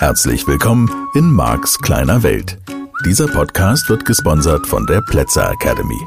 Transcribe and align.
Herzlich 0.00 0.46
willkommen 0.46 0.88
in 1.12 1.30
Marks 1.30 1.78
kleiner 1.78 2.22
Welt. 2.22 2.56
Dieser 3.04 3.28
Podcast 3.28 3.90
wird 3.90 4.06
gesponsert 4.06 4.66
von 4.66 4.86
der 4.86 5.02
Plätzer 5.02 5.50
Academy. 5.50 6.00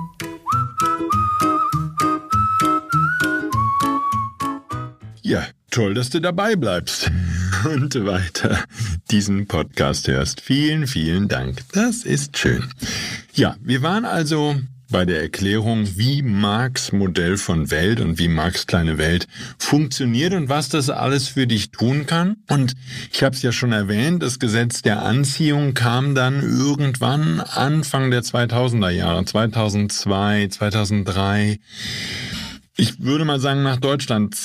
Ja, 5.21 5.44
toll, 5.70 5.94
dass 5.94 6.10
du 6.10 6.20
dabei 6.20 6.56
bleibst 6.56 7.12
und 7.66 7.94
weiter 8.03 8.63
diesen 9.12 9.46
Podcast 9.46 10.07
hörst. 10.07 10.42
Vielen, 10.42 10.88
vielen 10.88 11.28
Dank. 11.28 11.62
Das 11.74 11.98
ist 11.98 12.35
schön. 12.35 12.63
Ja, 13.35 13.57
wir 13.62 13.84
waren 13.84 14.06
also 14.06 14.56
bei 14.94 15.05
der 15.05 15.23
Erklärung, 15.23 15.97
wie 15.97 16.21
Marx 16.21 16.91
Modell 16.91 17.38
von 17.38 17.71
Welt 17.71 17.99
und 17.99 18.20
wie 18.20 18.27
Marx 18.27 18.67
kleine 18.67 18.99
Welt 18.99 19.27
funktioniert 19.57 20.35
und 20.35 20.49
was 20.49 20.70
das 20.70 20.91
alles 20.91 21.27
für 21.27 21.47
dich 21.47 21.71
tun 21.71 22.05
kann. 22.05 22.38
Und 22.47 22.75
ich 23.11 23.23
habe 23.23 23.35
es 23.35 23.41
ja 23.41 23.51
schon 23.51 23.71
erwähnt, 23.71 24.21
das 24.21 24.37
Gesetz 24.37 24.84
der 24.84 25.01
Anziehung 25.01 25.73
kam 25.73 26.13
dann 26.13 26.43
irgendwann 26.43 27.41
Anfang 27.41 28.11
der 28.11 28.21
2000er 28.21 28.91
Jahre, 28.91 29.25
2002, 29.25 30.49
2003 30.49 31.59
ich 32.76 33.04
würde 33.04 33.23
mal 33.23 33.40
sagen, 33.40 33.62
nach 33.62 33.77
Deutschland 33.77 34.36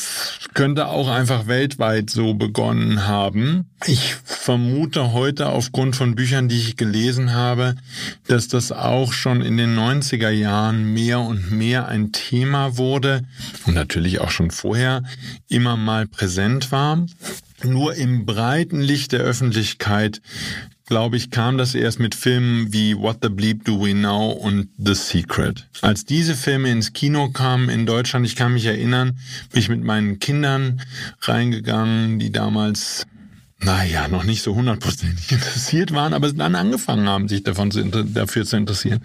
könnte 0.52 0.88
auch 0.88 1.08
einfach 1.08 1.46
weltweit 1.46 2.10
so 2.10 2.34
begonnen 2.34 3.06
haben. 3.06 3.70
Ich 3.86 4.16
vermute 4.24 5.12
heute 5.12 5.48
aufgrund 5.48 5.96
von 5.96 6.14
Büchern, 6.14 6.48
die 6.48 6.58
ich 6.58 6.76
gelesen 6.76 7.32
habe, 7.32 7.74
dass 8.26 8.48
das 8.48 8.70
auch 8.70 9.14
schon 9.14 9.40
in 9.40 9.56
den 9.56 9.74
90er 9.74 10.28
Jahren 10.28 10.92
mehr 10.92 11.20
und 11.20 11.50
mehr 11.50 11.88
ein 11.88 12.12
Thema 12.12 12.76
wurde 12.76 13.22
und 13.64 13.74
natürlich 13.74 14.20
auch 14.20 14.30
schon 14.30 14.50
vorher 14.50 15.04
immer 15.48 15.78
mal 15.78 16.06
präsent 16.06 16.70
war. 16.70 17.06
Nur 17.64 17.94
im 17.94 18.26
breiten 18.26 18.80
Licht 18.80 19.12
der 19.12 19.20
Öffentlichkeit 19.20 20.20
glaube 20.88 21.18
ich, 21.18 21.30
kam 21.30 21.58
das 21.58 21.74
erst 21.74 22.00
mit 22.00 22.14
Filmen 22.14 22.72
wie 22.72 22.96
What 22.96 23.18
the 23.22 23.28
Bleep 23.28 23.64
Do 23.64 23.80
We 23.80 23.92
Know 23.92 24.30
und 24.30 24.68
The 24.78 24.94
Secret. 24.94 25.68
Als 25.82 26.06
diese 26.06 26.34
Filme 26.34 26.70
ins 26.70 26.94
Kino 26.94 27.28
kamen 27.28 27.68
in 27.68 27.84
Deutschland, 27.84 28.24
ich 28.24 28.36
kann 28.36 28.54
mich 28.54 28.64
erinnern, 28.64 29.18
bin 29.52 29.60
ich 29.60 29.68
mit 29.68 29.84
meinen 29.84 30.18
Kindern 30.18 30.80
reingegangen, 31.20 32.18
die 32.18 32.32
damals 32.32 33.06
naja, 33.60 34.06
noch 34.06 34.22
nicht 34.22 34.42
so 34.42 34.54
hundertprozentig 34.54 35.32
interessiert 35.32 35.92
waren, 35.92 36.14
aber 36.14 36.32
dann 36.32 36.54
angefangen 36.54 37.08
haben, 37.08 37.28
sich 37.28 37.42
davon 37.42 37.70
zu, 37.70 37.82
dafür 37.84 38.46
zu 38.46 38.56
interessieren. 38.56 39.00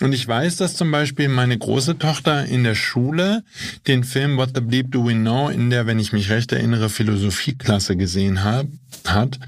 Und 0.00 0.12
ich 0.12 0.26
weiß, 0.26 0.56
dass 0.56 0.76
zum 0.76 0.90
Beispiel 0.90 1.28
meine 1.28 1.56
große 1.56 1.96
Tochter 1.96 2.44
in 2.44 2.64
der 2.64 2.74
Schule 2.74 3.44
den 3.86 4.04
Film 4.04 4.36
What 4.36 4.50
the 4.54 4.60
Bleep 4.60 4.90
Do 4.90 5.06
We 5.06 5.14
Know 5.14 5.48
in 5.48 5.70
der, 5.70 5.86
wenn 5.86 6.00
ich 6.00 6.12
mich 6.12 6.28
recht 6.28 6.52
erinnere, 6.52 6.90
Philosophieklasse 6.90 7.96
gesehen 7.96 8.42
hat. 8.42 9.38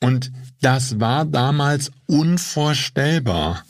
Und 0.00 0.32
das 0.60 1.00
war 1.00 1.24
damals 1.24 1.90
unvorstellbar. 2.06 3.64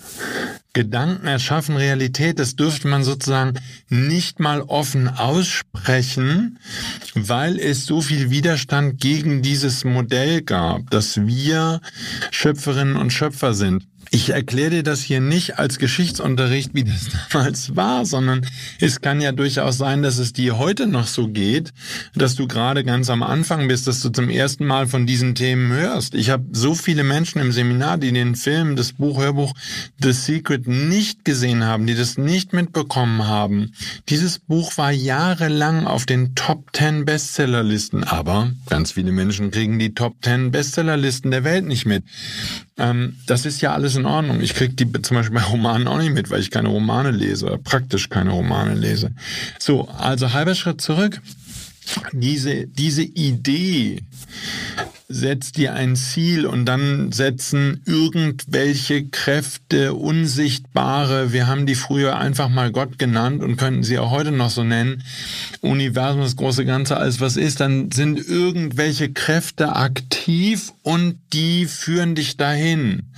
Gedanken 0.73 1.27
erschaffen 1.27 1.77
Realität, 1.77 2.39
das 2.39 2.55
dürfte 2.55 2.87
man 2.87 3.03
sozusagen 3.03 3.55
nicht 3.89 4.41
mal 4.41 4.61
offen 4.61 5.09
aussprechen, 5.09 6.59
weil 7.15 7.59
es 7.59 7.87
so 7.87 8.03
viel 8.03 8.29
Widerstand 8.29 9.01
gegen 9.01 9.41
dieses 9.41 9.85
Modell 9.85 10.43
gab, 10.43 10.91
dass 10.91 11.27
wir 11.27 11.81
Schöpferinnen 12.31 12.97
und 12.97 13.11
Schöpfer 13.11 13.55
sind. 13.55 13.87
Ich 14.11 14.31
erkläre 14.31 14.71
dir 14.71 14.83
das 14.83 15.03
hier 15.03 15.21
nicht 15.21 15.59
als 15.59 15.79
Geschichtsunterricht, 15.79 16.71
wie 16.75 16.85
das 16.85 17.09
damals 17.33 17.77
war, 17.77 18.07
sondern 18.07 18.47
es 18.81 19.01
kann 19.01 19.21
ja 19.21 19.33
durchaus 19.33 19.79
sein, 19.79 20.03
dass 20.03 20.19
es 20.19 20.33
dir 20.33 20.59
heute 20.59 20.87
noch 20.87 21.07
so 21.07 21.29
geht, 21.29 21.73
dass 22.15 22.35
du 22.35 22.47
gerade 22.47 22.85
ganz 22.85 23.11
am 23.11 23.23
Anfang 23.23 23.69
bist, 23.69 23.87
dass 23.87 24.01
du 24.01 24.11
zum 24.11 24.31
ersten 24.31 24.65
Mal 24.65 24.87
von 24.87 25.07
diesen 25.07 25.35
Themen 25.35 25.73
hörst. 25.73 26.15
Ich 26.15 26.31
habe 26.31 26.45
so 26.53 26.75
viele 26.75 27.05
Menschen 27.05 27.41
im 27.41 27.53
Seminar, 27.53 27.99
die 27.99 28.13
den 28.13 28.37
Film, 28.37 28.77
das 28.77 28.93
Buch, 28.93 29.19
Hörbuch 29.19 29.55
The 30.01 30.13
Secret 30.13 30.67
nicht 30.67 31.25
gesehen 31.25 31.65
haben, 31.65 31.87
die 31.87 31.95
das 31.95 32.19
nicht 32.19 32.53
mitbekommen 32.53 33.27
haben. 33.27 33.73
Dieses 34.09 34.39
Buch 34.39 34.77
war 34.77 34.93
jahrelang 34.93 35.87
auf 35.87 36.07
den 36.07 36.35
Top 36.35 36.71
10 36.75 37.05
Bestsellerlisten, 37.05 38.05
aber 38.05 38.53
ganz 38.69 38.93
viele 38.93 39.13
Menschen 39.13 39.51
kriegen 39.51 39.79
die 39.79 39.95
Top 39.95 40.17
10 40.23 40.51
Bestsellerlisten 40.53 41.31
der 41.31 41.45
Welt 41.45 41.67
nicht 41.67 41.87
mit. 41.87 42.05
Ähm, 42.79 43.17
das 43.27 43.47
ist 43.47 43.61
ja 43.63 43.73
alles 43.73 43.96
in 43.97 44.07
Ordnung. 44.07 44.41
Ich 44.41 44.55
krieg 44.55 44.77
die 44.77 44.91
zum 45.03 45.17
Beispiel 45.17 45.37
bei 45.37 45.45
Romanen 45.45 45.89
auch 45.89 45.99
nicht 45.99 46.13
mit, 46.13 46.31
weil 46.31 46.41
ich 46.41 46.51
keine 46.51 46.69
Romane 46.69 47.11
lese 47.11 47.59
praktisch 47.59 48.09
keine 48.09 48.31
Romane 48.31 48.75
lese. 48.75 49.11
So, 49.59 49.89
also 49.89 50.33
halber 50.33 50.55
Schritt 50.55 50.81
zurück. 50.81 51.21
Diese, 52.13 52.67
diese 52.67 53.03
Idee, 53.03 54.03
setz 55.09 55.53
dir 55.53 55.73
ein 55.75 55.95
Ziel 55.95 56.47
und 56.47 56.65
dann 56.65 57.13
setzen 57.13 57.81
irgendwelche 57.87 59.07
Kräfte, 59.07 59.95
unsichtbare, 59.95 61.33
wir 61.33 61.47
haben 61.47 61.65
die 61.67 61.77
früher 61.77 62.19
einfach 62.19 62.49
mal 62.49 62.73
Gott 62.73 62.99
genannt 62.99 63.43
und 63.43 63.57
könnten 63.57 63.85
sie 63.85 64.01
auch 64.01 64.11
heute 64.11 64.33
noch 64.33 64.51
so 64.51 64.65
nennen, 64.65 65.05
Universum, 65.61 66.23
das 66.23 66.35
große 66.35 66.65
Ganze, 66.65 66.97
alles 66.97 67.21
was 67.21 67.37
ist, 67.37 67.61
dann 67.61 67.93
sind 67.93 68.19
irgendwelche 68.19 69.13
Kräfte 69.13 69.77
aktiv 69.77 70.73
und 70.83 71.19
die 71.33 71.67
führen 71.67 72.17
dich 72.17 72.37
dahin. 72.37 73.13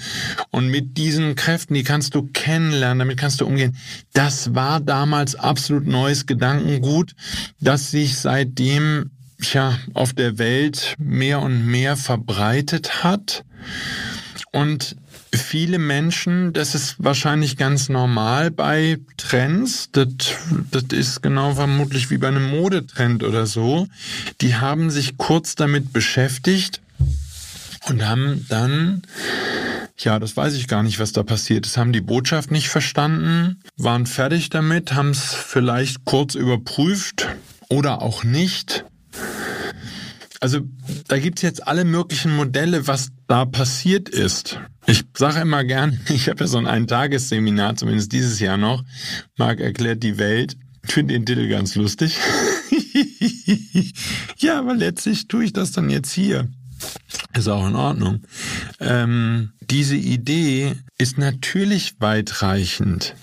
Und 0.50 0.68
mit 0.68 0.98
diesen 0.98 1.36
Kräften, 1.36 1.72
die 1.72 1.84
kannst 1.84 2.14
du 2.14 2.28
kennenlernen, 2.34 2.98
damit 2.98 3.16
kannst 3.16 3.40
du 3.40 3.46
umgehen. 3.46 3.76
Das 4.12 4.54
war 4.54 4.80
damals 4.80 5.36
absolut 5.36 5.86
neues 5.86 6.26
Gedankengut, 6.26 7.14
das 7.60 7.90
sich 7.90 8.18
seitdem 8.18 9.10
ja, 9.40 9.78
auf 9.94 10.12
der 10.12 10.38
Welt 10.38 10.94
mehr 10.98 11.40
und 11.40 11.66
mehr 11.66 11.96
verbreitet 11.96 13.04
hat. 13.04 13.44
Und 14.52 14.96
viele 15.32 15.78
Menschen, 15.78 16.52
das 16.52 16.74
ist 16.74 16.96
wahrscheinlich 16.98 17.56
ganz 17.56 17.88
normal 17.88 18.50
bei 18.50 18.98
Trends, 19.16 19.90
das, 19.92 20.08
das 20.70 20.84
ist 20.90 21.22
genau 21.22 21.54
vermutlich 21.54 22.10
wie 22.10 22.18
bei 22.18 22.28
einem 22.28 22.50
Modetrend 22.50 23.22
oder 23.22 23.46
so, 23.46 23.88
die 24.40 24.56
haben 24.56 24.90
sich 24.90 25.18
kurz 25.18 25.54
damit 25.54 25.92
beschäftigt 25.92 26.80
und 27.88 28.06
haben 28.06 28.46
dann, 28.48 29.02
ja, 29.98 30.18
das 30.18 30.36
weiß 30.36 30.54
ich 30.54 30.66
gar 30.66 30.82
nicht, 30.82 30.98
was 30.98 31.12
da 31.12 31.22
passiert 31.22 31.66
ist, 31.66 31.76
haben 31.76 31.92
die 31.92 32.00
Botschaft 32.00 32.50
nicht 32.50 32.68
verstanden, 32.68 33.60
waren 33.76 34.06
fertig 34.06 34.50
damit, 34.50 34.94
haben 34.94 35.10
es 35.10 35.34
vielleicht 35.34 36.04
kurz 36.04 36.34
überprüft 36.34 37.28
oder 37.68 38.02
auch 38.02 38.24
nicht 38.24 38.84
also 40.40 40.60
da 41.08 41.18
gibt's 41.18 41.42
jetzt 41.42 41.66
alle 41.66 41.84
möglichen 41.84 42.34
Modelle, 42.34 42.86
was 42.86 43.10
da 43.26 43.44
passiert 43.44 44.08
ist. 44.08 44.58
Ich 44.86 45.04
sage 45.16 45.40
immer 45.40 45.64
gern, 45.64 46.00
ich 46.08 46.28
habe 46.28 46.40
ja 46.40 46.46
so 46.46 46.58
ein 46.58 46.66
Eintagesseminar, 46.66 47.76
zumindest 47.76 48.12
dieses 48.12 48.40
Jahr 48.40 48.56
noch. 48.56 48.84
Marc 49.36 49.60
erklärt 49.60 50.02
die 50.02 50.18
Welt. 50.18 50.56
Ich 50.86 50.92
finde 50.92 51.14
den 51.14 51.26
Titel 51.26 51.48
ganz 51.48 51.74
lustig. 51.74 52.16
ja, 54.38 54.58
aber 54.58 54.74
letztlich 54.74 55.28
tue 55.28 55.44
ich 55.44 55.52
das 55.52 55.72
dann 55.72 55.90
jetzt 55.90 56.12
hier. 56.12 56.48
Ist 57.36 57.48
auch 57.48 57.66
in 57.66 57.74
Ordnung. 57.74 58.22
Ähm, 58.80 59.52
diese 59.60 59.96
Idee 59.96 60.74
ist 60.96 61.18
natürlich 61.18 62.00
weitreichend. 62.00 63.14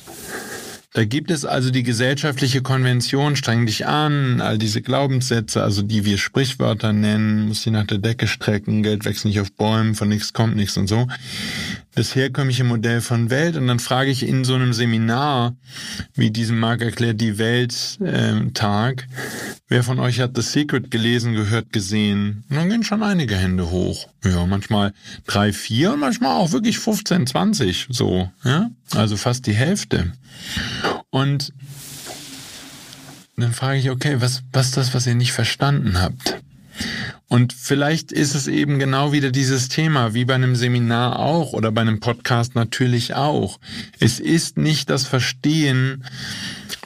Da 0.95 1.03
gibt 1.03 1.29
es 1.29 1.43
also 1.43 1.71
die 1.71 1.83
gesellschaftliche 1.83 2.61
Konvention, 2.61 3.35
streng 3.35 3.65
dich 3.65 3.85
an, 3.85 4.39
all 4.39 4.57
diese 4.57 4.81
Glaubenssätze, 4.81 5.61
also 5.61 5.81
die 5.81 6.05
wir 6.05 6.17
Sprichwörter 6.17 6.93
nennen, 6.93 7.49
muss 7.49 7.63
sie 7.63 7.71
nach 7.71 7.85
der 7.85 7.97
Decke 7.97 8.27
strecken, 8.27 8.81
Geld 8.81 9.03
wächst 9.03 9.25
nicht 9.25 9.41
auf 9.41 9.51
Bäumen, 9.51 9.95
von 9.95 10.07
nichts 10.07 10.31
kommt 10.31 10.55
nichts 10.55 10.77
und 10.77 10.87
so 10.87 11.09
das 11.95 12.13
herkömmliche 12.13 12.65
Modell 12.65 13.01
von 13.01 13.29
Welt 13.29 13.55
und 13.55 13.67
dann 13.67 13.79
frage 13.79 14.11
ich 14.11 14.23
in 14.23 14.43
so 14.43 14.53
einem 14.53 14.73
Seminar, 14.73 15.55
wie 16.13 16.29
diesem 16.29 16.59
Marc 16.59 16.81
erklärt, 16.81 17.21
die 17.21 17.37
Welt-Tag, 17.37 19.01
äh, 19.01 19.05
wer 19.69 19.83
von 19.83 19.99
euch 19.99 20.19
hat 20.19 20.35
The 20.35 20.41
Secret 20.41 20.91
gelesen, 20.91 21.33
gehört, 21.33 21.71
gesehen? 21.71 22.43
Und 22.49 22.57
dann 22.57 22.69
gehen 22.69 22.83
schon 22.83 23.01
einige 23.01 23.37
Hände 23.37 23.71
hoch. 23.71 24.09
Ja, 24.23 24.45
manchmal 24.45 24.93
drei, 25.25 25.53
vier 25.53 25.93
und 25.93 26.01
manchmal 26.01 26.31
auch 26.31 26.51
wirklich 26.51 26.79
15, 26.79 27.27
20, 27.27 27.87
so, 27.89 28.29
ja. 28.43 28.69
Also 28.93 29.15
fast 29.15 29.47
die 29.47 29.55
Hälfte. 29.55 30.11
Und 31.09 31.53
dann 33.37 33.53
frage 33.53 33.79
ich, 33.79 33.89
okay, 33.89 34.17
was, 34.19 34.43
was 34.51 34.67
ist 34.67 34.77
das, 34.77 34.93
was 34.93 35.07
ihr 35.07 35.15
nicht 35.15 35.31
verstanden 35.31 36.01
habt? 36.01 36.41
Und 37.27 37.53
vielleicht 37.53 38.11
ist 38.11 38.35
es 38.35 38.47
eben 38.47 38.79
genau 38.79 39.11
wieder 39.11 39.31
dieses 39.31 39.67
Thema, 39.67 40.13
wie 40.13 40.25
bei 40.25 40.35
einem 40.35 40.55
Seminar 40.55 41.19
auch 41.19 41.53
oder 41.53 41.71
bei 41.71 41.81
einem 41.81 41.99
Podcast 41.99 42.55
natürlich 42.55 43.15
auch. 43.15 43.59
Es 43.99 44.19
ist 44.19 44.57
nicht 44.57 44.89
das 44.89 45.07
Verstehen, 45.07 46.05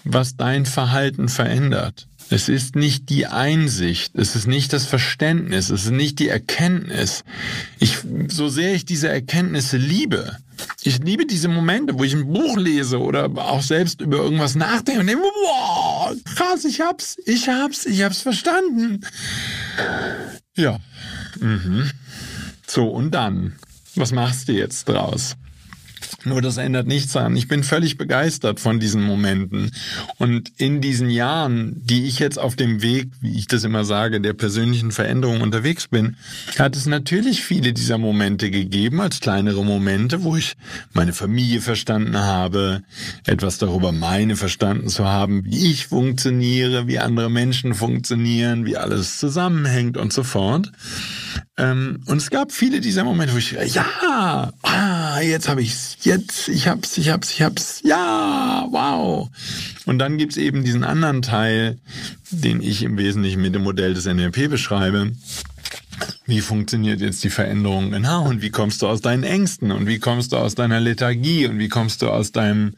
was 0.05 0.37
dein 0.37 0.65
Verhalten 0.65 1.27
verändert. 1.27 2.08
Es 2.29 2.47
ist 2.47 2.75
nicht 2.75 3.09
die 3.09 3.25
Einsicht, 3.25 4.15
es 4.15 4.35
ist 4.35 4.45
nicht 4.45 4.71
das 4.71 4.85
Verständnis, 4.85 5.69
es 5.69 5.85
ist 5.85 5.91
nicht 5.91 6.19
die 6.19 6.29
Erkenntnis. 6.29 7.23
Ich, 7.79 7.97
so 8.27 8.49
sehr 8.49 8.75
ich 8.75 8.85
diese 8.85 9.09
Erkenntnisse 9.09 9.77
liebe, 9.77 10.37
ich 10.83 10.99
liebe 10.99 11.25
diese 11.25 11.47
Momente, 11.47 11.97
wo 11.97 12.03
ich 12.03 12.13
ein 12.13 12.27
Buch 12.31 12.57
lese 12.57 12.99
oder 12.99 13.29
auch 13.35 13.61
selbst 13.61 14.01
über 14.01 14.17
irgendwas 14.17 14.55
nachdenke 14.55 15.01
und 15.01 15.07
denke, 15.07 15.23
wow, 15.23 16.15
krass, 16.35 16.65
ich 16.65 16.81
hab's, 16.81 17.17
ich 17.25 17.47
hab's, 17.49 17.85
ich 17.85 18.03
hab's 18.03 18.21
verstanden. 18.21 19.01
Ja. 20.55 20.79
Mhm. 21.39 21.89
So, 22.67 22.87
und 22.87 23.11
dann? 23.11 23.55
Was 23.95 24.11
machst 24.11 24.47
du 24.47 24.53
jetzt 24.53 24.87
draus? 24.87 25.35
Nur 26.25 26.41
das 26.41 26.57
ändert 26.57 26.87
nichts 26.87 27.13
daran. 27.13 27.35
Ich 27.35 27.47
bin 27.47 27.63
völlig 27.63 27.97
begeistert 27.97 28.59
von 28.59 28.79
diesen 28.79 29.01
Momenten. 29.03 29.71
Und 30.17 30.51
in 30.57 30.81
diesen 30.81 31.09
Jahren, 31.09 31.81
die 31.83 32.05
ich 32.05 32.19
jetzt 32.19 32.37
auf 32.37 32.55
dem 32.55 32.81
Weg, 32.81 33.09
wie 33.21 33.37
ich 33.37 33.47
das 33.47 33.63
immer 33.63 33.85
sage, 33.85 34.19
der 34.21 34.33
persönlichen 34.33 34.91
Veränderung 34.91 35.41
unterwegs 35.41 35.87
bin, 35.87 36.17
hat 36.57 36.75
es 36.75 36.85
natürlich 36.85 37.43
viele 37.43 37.73
dieser 37.73 37.97
Momente 37.97 38.51
gegeben, 38.51 39.01
als 39.01 39.19
kleinere 39.19 39.63
Momente, 39.63 40.23
wo 40.23 40.35
ich 40.35 40.55
meine 40.93 41.13
Familie 41.13 41.61
verstanden 41.61 42.17
habe, 42.17 42.83
etwas 43.25 43.57
darüber 43.57 43.91
meine 43.91 44.35
verstanden 44.35 44.89
zu 44.89 45.05
haben, 45.05 45.45
wie 45.45 45.71
ich 45.71 45.87
funktioniere, 45.87 46.87
wie 46.87 46.99
andere 46.99 47.29
Menschen 47.29 47.73
funktionieren, 47.73 48.65
wie 48.65 48.77
alles 48.77 49.17
zusammenhängt 49.19 49.97
und 49.97 50.13
so 50.13 50.23
fort. 50.23 50.71
Ähm, 51.57 52.03
und 52.05 52.17
es 52.17 52.29
gab 52.29 52.51
viele 52.51 52.81
dieser 52.81 53.03
Momente, 53.03 53.33
wo 53.33 53.37
ich, 53.37 53.51
ja, 53.51 54.51
ah, 54.63 55.19
jetzt 55.21 55.49
habe 55.49 55.61
ich's, 55.61 55.97
jetzt, 56.01 56.47
ich 56.47 56.67
hab's, 56.67 56.97
ich 56.97 57.09
hab's, 57.09 57.31
ich 57.31 57.41
hab's, 57.41 57.81
ja, 57.83 58.67
wow. 58.69 59.29
Und 59.85 59.99
dann 59.99 60.17
gibt's 60.17 60.37
eben 60.37 60.63
diesen 60.63 60.83
anderen 60.83 61.21
Teil, 61.21 61.79
den 62.31 62.61
ich 62.61 62.83
im 62.83 62.97
Wesentlichen 62.97 63.41
mit 63.41 63.55
dem 63.55 63.63
Modell 63.63 63.93
des 63.93 64.05
NLP 64.05 64.49
beschreibe, 64.49 65.11
wie 66.25 66.41
funktioniert 66.41 67.01
jetzt 67.01 67.23
die 67.23 67.29
Veränderung 67.29 67.91
genau 67.91 68.27
und 68.27 68.41
wie 68.41 68.49
kommst 68.49 68.81
du 68.81 68.87
aus 68.87 69.01
deinen 69.01 69.23
Ängsten 69.23 69.71
und 69.71 69.87
wie 69.87 69.99
kommst 69.99 70.31
du 70.31 70.37
aus 70.37 70.55
deiner 70.55 70.79
Lethargie 70.79 71.47
und 71.47 71.59
wie 71.59 71.69
kommst 71.69 72.01
du 72.01 72.09
aus 72.09 72.31
deinem 72.31 72.75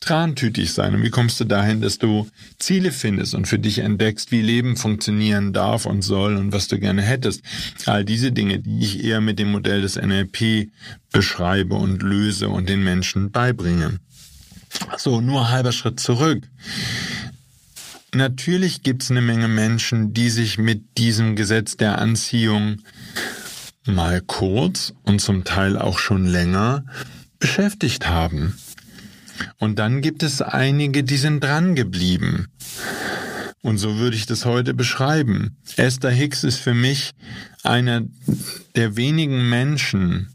Trantütigsein 0.00 0.94
und 0.94 1.02
wie 1.02 1.10
kommst 1.10 1.40
du 1.40 1.44
dahin, 1.44 1.80
dass 1.80 1.98
du 1.98 2.28
Ziele 2.58 2.92
findest 2.92 3.34
und 3.34 3.46
für 3.46 3.58
dich 3.58 3.78
entdeckst, 3.80 4.30
wie 4.30 4.42
Leben 4.42 4.76
funktionieren 4.76 5.52
darf 5.52 5.86
und 5.86 6.02
soll 6.02 6.36
und 6.36 6.52
was 6.52 6.68
du 6.68 6.78
gerne 6.78 7.02
hättest. 7.02 7.42
All 7.86 8.04
diese 8.04 8.32
Dinge, 8.32 8.60
die 8.60 8.80
ich 8.80 9.04
eher 9.04 9.20
mit 9.20 9.38
dem 9.38 9.50
Modell 9.50 9.82
des 9.82 9.96
NLP 9.96 10.70
beschreibe 11.12 11.74
und 11.74 12.02
löse 12.02 12.48
und 12.48 12.68
den 12.68 12.82
Menschen 12.84 13.30
beibringe. 13.30 13.98
So, 14.96 15.20
nur 15.20 15.50
halber 15.50 15.72
Schritt 15.72 16.00
zurück. 16.00 16.48
Natürlich 18.14 18.82
gibt 18.82 19.02
es 19.02 19.10
eine 19.10 19.22
Menge 19.22 19.48
Menschen, 19.48 20.12
die 20.12 20.28
sich 20.28 20.58
mit 20.58 20.98
diesem 20.98 21.34
Gesetz 21.34 21.78
der 21.78 21.98
Anziehung 21.98 22.82
mal 23.86 24.20
kurz 24.20 24.92
und 25.02 25.20
zum 25.20 25.44
Teil 25.44 25.78
auch 25.78 25.98
schon 25.98 26.26
länger 26.26 26.84
beschäftigt 27.38 28.08
haben. 28.08 28.58
Und 29.58 29.78
dann 29.78 30.02
gibt 30.02 30.22
es 30.22 30.42
einige, 30.42 31.04
die 31.04 31.16
sind 31.16 31.42
dran 31.42 31.74
geblieben. 31.74 32.48
Und 33.62 33.78
so 33.78 33.96
würde 33.96 34.16
ich 34.16 34.26
das 34.26 34.44
heute 34.44 34.74
beschreiben. 34.74 35.56
Esther 35.76 36.10
Hicks 36.10 36.44
ist 36.44 36.58
für 36.58 36.74
mich 36.74 37.12
einer 37.62 38.02
der 38.76 38.96
wenigen 38.96 39.48
Menschen, 39.48 40.28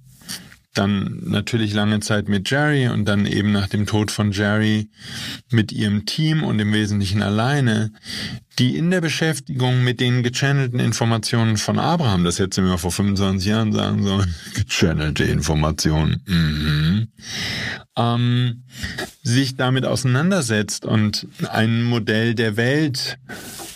dann 0.78 1.22
natürlich 1.26 1.74
lange 1.74 2.00
Zeit 2.00 2.30
mit 2.30 2.50
Jerry 2.50 2.88
und 2.88 3.06
dann 3.06 3.26
eben 3.26 3.52
nach 3.52 3.68
dem 3.68 3.86
Tod 3.86 4.12
von 4.12 4.32
Jerry 4.32 4.90
mit 5.52 5.72
ihrem 5.72 6.06
Team 6.06 6.44
und 6.44 6.60
im 6.60 6.74
Wesentlichen 6.74 7.22
alleine, 7.22 7.92
die 8.60 8.78
in 8.78 8.92
der 8.92 9.02
Beschäftigung 9.02 9.84
mit 9.84 10.00
den 10.00 10.24
gechannelten 10.24 10.80
Informationen 10.80 11.58
von 11.58 11.80
Abraham, 11.80 12.24
das 12.24 12.40
hätte 12.40 12.56
sie 12.56 12.62
mir 12.62 12.78
vor 12.78 12.92
25 12.92 13.48
Jahren 13.48 13.72
sagen 13.72 14.04
sollen, 14.04 14.34
gechannelte 14.56 15.24
Informationen, 15.24 16.22
mhm, 16.26 17.08
ähm, 17.96 18.64
sich 19.24 19.56
damit 19.56 19.86
auseinandersetzt 19.86 20.86
und 20.86 21.28
ein 21.50 21.84
Modell 21.84 22.36
der 22.36 22.58
Welt 22.58 23.20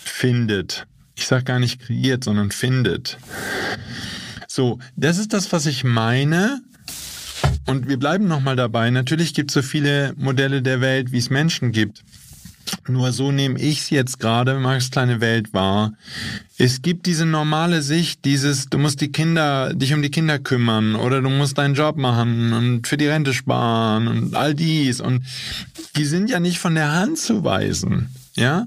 findet. 0.04 0.86
Ich 1.14 1.26
sage 1.26 1.44
gar 1.44 1.58
nicht 1.58 1.80
kreiert, 1.80 2.24
sondern 2.24 2.50
findet. 2.50 3.18
So, 4.48 4.78
das 4.96 5.18
ist 5.18 5.32
das, 5.32 5.52
was 5.52 5.66
ich 5.66 5.84
meine 5.84 6.60
und 7.66 7.88
wir 7.88 7.98
bleiben 7.98 8.26
nochmal 8.26 8.56
dabei. 8.56 8.90
Natürlich 8.90 9.34
gibt 9.34 9.50
es 9.50 9.54
so 9.54 9.62
viele 9.62 10.14
Modelle 10.16 10.62
der 10.62 10.80
Welt, 10.80 11.12
wie 11.12 11.18
es 11.18 11.30
Menschen 11.30 11.72
gibt. 11.72 12.04
Nur 12.88 13.12
so 13.12 13.32
nehme 13.32 13.60
ich 13.60 13.80
es 13.80 13.90
jetzt 13.90 14.18
gerade, 14.18 14.58
Max 14.58 14.90
kleine 14.90 15.20
Welt 15.20 15.52
wahr. 15.52 15.92
Es 16.58 16.82
gibt 16.82 17.06
diese 17.06 17.26
normale 17.26 17.82
Sicht, 17.82 18.24
dieses, 18.24 18.66
du 18.66 18.78
musst 18.78 19.00
die 19.00 19.12
Kinder, 19.12 19.74
dich 19.74 19.94
um 19.94 20.02
die 20.02 20.10
Kinder 20.10 20.38
kümmern 20.38 20.94
oder 20.94 21.20
du 21.20 21.28
musst 21.28 21.58
deinen 21.58 21.74
Job 21.74 21.96
machen 21.96 22.52
und 22.52 22.86
für 22.86 22.96
die 22.96 23.06
Rente 23.06 23.34
sparen 23.34 24.08
und 24.08 24.34
all 24.34 24.54
dies. 24.54 25.00
Und 25.00 25.24
die 25.96 26.04
sind 26.04 26.30
ja 26.30 26.40
nicht 26.40 26.58
von 26.58 26.74
der 26.74 26.92
Hand 26.92 27.18
zu 27.18 27.44
weisen. 27.44 28.08
Ja? 28.34 28.66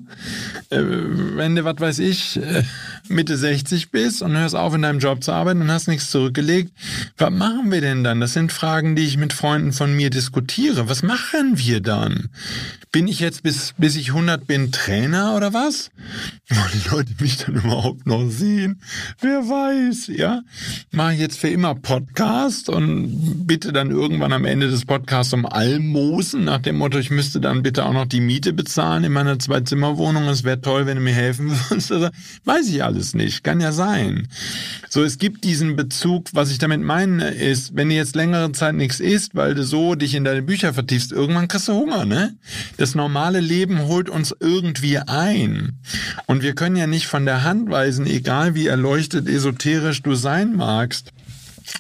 Äh, 0.70 0.82
wenn 0.82 1.56
du, 1.56 1.64
was 1.64 1.80
weiß 1.80 2.00
ich, 2.00 2.38
äh, 2.38 2.64
Mitte 3.08 3.38
60 3.38 3.92
bist 3.92 4.22
und 4.22 4.38
hörst 4.38 4.56
auf, 4.56 4.74
in 4.74 4.84
deinem 4.84 5.00
Job 5.00 5.24
zu 5.24 5.32
arbeiten 5.32 5.62
und 5.62 5.72
hast 5.72 5.88
nichts 5.88 6.12
zurückgelegt, 6.12 6.72
was 7.18 7.32
machen 7.32 7.72
wir 7.72 7.82
denn 7.82 8.04
dann? 8.04 8.20
Das 8.20 8.34
sind 8.34 8.52
Fragen, 8.52 8.96
die 8.96 9.06
ich 9.06 9.18
mit 9.18 9.34
Freunden 9.34 9.74
von 9.74 9.96
mir 9.96 10.10
diskutiere. 10.10 10.90
Was 10.90 11.04
machen 11.04 11.58
wir 11.58 11.82
dann? 11.82 12.30
Bin 12.92 13.08
ich 13.08 13.20
jetzt 13.20 13.44
bis, 13.44 13.74
bis 13.78 13.96
ich 13.96 14.10
100 14.10 14.48
bin 14.48 14.72
Trainer 14.72 15.36
oder 15.36 15.54
was? 15.54 15.92
Wollen 16.50 16.72
die 16.74 16.90
Leute 16.90 17.12
mich 17.20 17.38
dann 17.38 17.56
überhaupt 17.56 18.08
noch 18.08 18.30
sehen? 18.30 18.82
Wer 19.20 19.42
weiß, 19.42 20.12
ja? 20.16 20.42
Mache 20.92 21.16
ich 21.16 21.20
jetzt 21.20 21.40
für 21.40 21.50
immer 21.50 21.76
Podcast 21.76 22.70
und 22.70 23.46
bitte 23.48 23.74
dann 23.74 23.92
irgendwann 23.92 24.32
am 24.32 24.46
Ende 24.46 24.70
des 24.70 24.86
Podcasts 24.86 25.34
um 25.34 25.46
Almosen 25.46 26.46
nach 26.46 26.60
dem 26.60 26.78
Motto, 26.78 26.98
ich 26.98 27.12
müsste 27.12 27.42
dann 27.42 27.64
bitte 27.64 27.86
auch 27.86 27.94
noch 27.94 28.06
die 28.06 28.22
Miete 28.22 28.54
bezahlen 28.54 29.04
in 29.04 29.12
meiner 29.12 29.40
Zwei-Zimmer-Wohnung. 29.56 30.28
Es 30.28 30.44
wäre 30.44 30.60
toll, 30.60 30.86
wenn 30.86 30.98
du 30.98 31.04
mir 31.04 31.14
helfen 31.14 31.50
würdest. 31.70 31.92
Also, 31.92 32.10
weiß 32.44 32.68
ich 32.68 32.84
alles 32.84 33.14
nicht. 33.14 33.44
Kann 33.44 33.62
ja 33.62 33.72
sein. 33.72 34.28
So, 34.90 35.04
es 35.04 35.18
gibt 35.18 35.44
diesen 35.44 35.76
Bezug. 35.76 36.28
Was 36.34 36.52
ich 36.52 36.58
damit 36.58 36.82
meine, 36.82 37.30
ist, 37.30 37.76
wenn 37.76 37.90
du 37.90 37.96
jetzt 37.96 38.16
längere 38.16 38.52
Zeit 38.52 38.76
nichts 38.76 39.00
isst, 39.00 39.36
weil 39.36 39.56
du 39.56 39.64
so 39.64 39.96
dich 39.96 40.14
in 40.14 40.26
deine 40.26 40.42
Bücher 40.42 40.74
vertiefst, 40.74 41.12
irgendwann 41.12 41.48
kriegst 41.48 41.68
du 41.68 41.74
Hunger, 41.74 42.06
ne? 42.06 42.36
Das 42.78 42.96
normale 42.96 43.40
Leben 43.40 43.88
holt 43.88 44.10
uns 44.10 44.36
irgendwie 44.40 44.98
ein. 44.98 45.78
Und 46.26 46.44
wir 46.44 46.54
können 46.54 46.76
ja 46.76 46.88
nicht 46.88 47.08
von 47.08 47.26
der 47.26 47.44
Hand 47.44 47.70
weisen, 47.70 48.06
egal 48.06 48.56
wie 48.56 48.68
erleuchtet 48.68 49.28
esoterisch 49.28 50.02
du 50.02 50.16
sein 50.16 50.56
magst, 50.56 51.12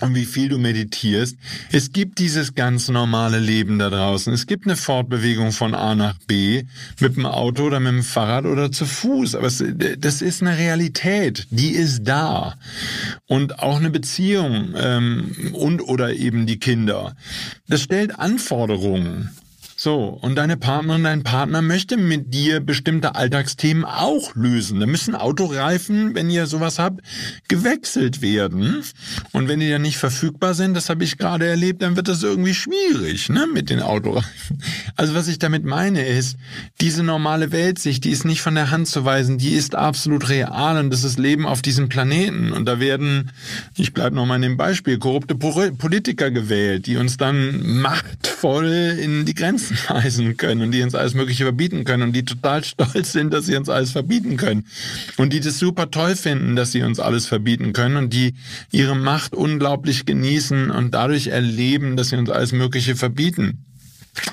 und 0.01 0.15
wie 0.15 0.25
viel 0.25 0.49
du 0.49 0.57
meditierst. 0.57 1.37
Es 1.71 1.91
gibt 1.91 2.19
dieses 2.19 2.53
ganz 2.53 2.89
normale 2.89 3.39
Leben 3.39 3.79
da 3.79 3.89
draußen. 3.89 4.33
Es 4.33 4.47
gibt 4.47 4.65
eine 4.65 4.75
Fortbewegung 4.75 5.51
von 5.51 5.73
A 5.73 5.95
nach 5.95 6.17
B 6.27 6.63
mit 6.99 7.15
dem 7.15 7.25
Auto 7.25 7.63
oder 7.63 7.79
mit 7.79 7.93
dem 7.93 8.03
Fahrrad 8.03 8.45
oder 8.45 8.71
zu 8.71 8.85
Fuß. 8.85 9.35
Aber 9.35 9.47
es, 9.47 9.63
das 9.97 10.21
ist 10.21 10.41
eine 10.41 10.57
Realität, 10.57 11.47
die 11.49 11.71
ist 11.71 12.03
da. 12.03 12.55
Und 13.27 13.59
auch 13.59 13.77
eine 13.77 13.89
Beziehung 13.89 14.73
ähm, 14.75 15.53
und 15.53 15.81
oder 15.81 16.13
eben 16.13 16.45
die 16.45 16.59
Kinder. 16.59 17.15
Das 17.67 17.81
stellt 17.81 18.19
Anforderungen. 18.19 19.29
So, 19.85 20.17
und 20.19 20.33
deine 20.33 20.57
Partnerin, 20.57 21.03
dein 21.03 21.21
Partner 21.21 21.61
möchte 21.61 21.95
mit 21.95 22.33
dir 22.33 22.59
bestimmte 22.59 23.13
Alltagsthemen 23.13 23.85
auch 23.85 24.33
lösen. 24.33 24.79
Da 24.79 24.87
müssen 24.87 25.13
Autoreifen, 25.13 26.15
wenn 26.15 26.27
ihr 26.31 26.47
sowas 26.47 26.79
habt, 26.79 27.01
gewechselt 27.49 28.23
werden. 28.23 28.81
Und 29.31 29.47
wenn 29.47 29.59
die 29.59 29.69
dann 29.69 29.83
nicht 29.83 29.97
verfügbar 29.97 30.55
sind, 30.55 30.73
das 30.73 30.89
habe 30.89 31.03
ich 31.03 31.19
gerade 31.19 31.45
erlebt, 31.45 31.83
dann 31.83 31.95
wird 31.95 32.07
das 32.07 32.23
irgendwie 32.23 32.55
schwierig, 32.55 33.29
ne, 33.29 33.45
mit 33.53 33.69
den 33.69 33.79
Autoreifen. 33.79 34.59
Also 34.95 35.13
was 35.13 35.27
ich 35.27 35.37
damit 35.37 35.65
meine 35.65 36.03
ist, 36.03 36.37
diese 36.81 37.03
normale 37.03 37.51
Weltsicht, 37.51 38.05
die 38.05 38.09
ist 38.09 38.25
nicht 38.25 38.41
von 38.41 38.55
der 38.55 38.71
Hand 38.71 38.87
zu 38.87 39.05
weisen, 39.05 39.37
die 39.37 39.53
ist 39.53 39.75
absolut 39.75 40.29
real 40.29 40.79
und 40.79 40.89
das 40.89 41.03
ist 41.03 41.19
Leben 41.19 41.45
auf 41.45 41.61
diesem 41.61 41.89
Planeten. 41.89 42.53
Und 42.53 42.65
da 42.65 42.79
werden, 42.79 43.29
ich 43.77 43.93
bleibe 43.93 44.15
nochmal 44.15 44.37
in 44.37 44.41
dem 44.41 44.57
Beispiel, 44.57 44.97
korrupte 44.97 45.35
Politiker 45.35 46.31
gewählt, 46.31 46.87
die 46.87 46.97
uns 46.97 47.17
dann 47.17 47.81
machtvoll 47.81 48.97
in 48.99 49.25
die 49.25 49.35
Grenzen 49.35 49.74
Grenzen 49.75 49.95
weisen 50.05 50.37
können 50.37 50.61
und 50.61 50.71
die 50.71 50.81
uns 50.81 50.95
alles 50.95 51.13
Mögliche 51.13 51.43
verbieten 51.43 51.83
können 51.83 52.03
und 52.03 52.13
die 52.13 52.25
total 52.25 52.63
stolz 52.63 53.11
sind, 53.11 53.33
dass 53.33 53.45
sie 53.45 53.55
uns 53.55 53.69
alles 53.69 53.91
verbieten 53.91 54.37
können 54.37 54.65
und 55.17 55.33
die 55.33 55.39
das 55.39 55.59
super 55.59 55.91
toll 55.91 56.15
finden, 56.15 56.55
dass 56.55 56.71
sie 56.71 56.83
uns 56.83 56.99
alles 56.99 57.25
verbieten 57.25 57.73
können 57.73 57.97
und 57.97 58.13
die 58.13 58.35
ihre 58.71 58.95
Macht 58.95 59.35
unglaublich 59.35 60.05
genießen 60.05 60.71
und 60.71 60.93
dadurch 60.93 61.27
erleben, 61.27 61.97
dass 61.97 62.09
sie 62.09 62.17
uns 62.17 62.29
alles 62.29 62.51
Mögliche 62.51 62.95
verbieten. 62.95 63.64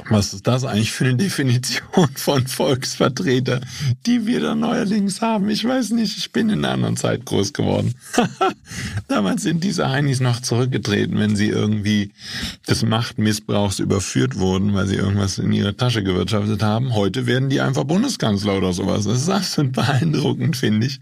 Was 0.08 0.34
ist 0.34 0.46
das 0.46 0.64
eigentlich 0.64 0.92
für 0.92 1.04
eine 1.04 1.16
Definition 1.16 2.08
von 2.14 2.46
Volksvertreter, 2.46 3.60
die 4.06 4.26
wir 4.26 4.40
da 4.40 4.54
neuerdings 4.54 5.20
haben? 5.20 5.48
Ich 5.48 5.64
weiß 5.64 5.90
nicht, 5.90 6.16
ich 6.18 6.32
bin 6.32 6.50
in 6.50 6.64
einer 6.64 6.74
anderen 6.74 6.96
Zeit 6.96 7.24
groß 7.24 7.52
geworden. 7.52 7.94
Damals 9.08 9.42
sind 9.42 9.64
diese 9.64 9.90
Heinis 9.90 10.20
noch 10.20 10.40
zurückgetreten, 10.40 11.18
wenn 11.18 11.36
sie 11.36 11.48
irgendwie 11.48 12.12
des 12.68 12.84
Machtmissbrauchs 12.84 13.78
überführt 13.78 14.38
wurden, 14.38 14.74
weil 14.74 14.86
sie 14.86 14.96
irgendwas 14.96 15.38
in 15.38 15.52
ihre 15.52 15.76
Tasche 15.76 16.02
gewirtschaftet 16.02 16.62
haben. 16.62 16.94
Heute 16.94 17.26
werden 17.26 17.48
die 17.48 17.60
einfach 17.60 17.84
Bundeskanzler 17.84 18.58
oder 18.58 18.72
sowas. 18.72 19.04
Das 19.04 19.22
ist 19.22 19.30
absolut 19.30 19.72
beeindruckend, 19.72 20.56
finde 20.56 20.86
ich, 20.86 21.00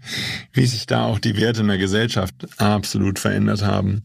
wie 0.53 0.65
sich 0.65 0.85
da 0.85 1.05
auch 1.05 1.19
die 1.19 1.37
Werte 1.37 1.61
in 1.61 1.67
der 1.67 1.77
Gesellschaft 1.77 2.33
absolut 2.57 3.19
verändert 3.19 3.63
haben 3.63 4.03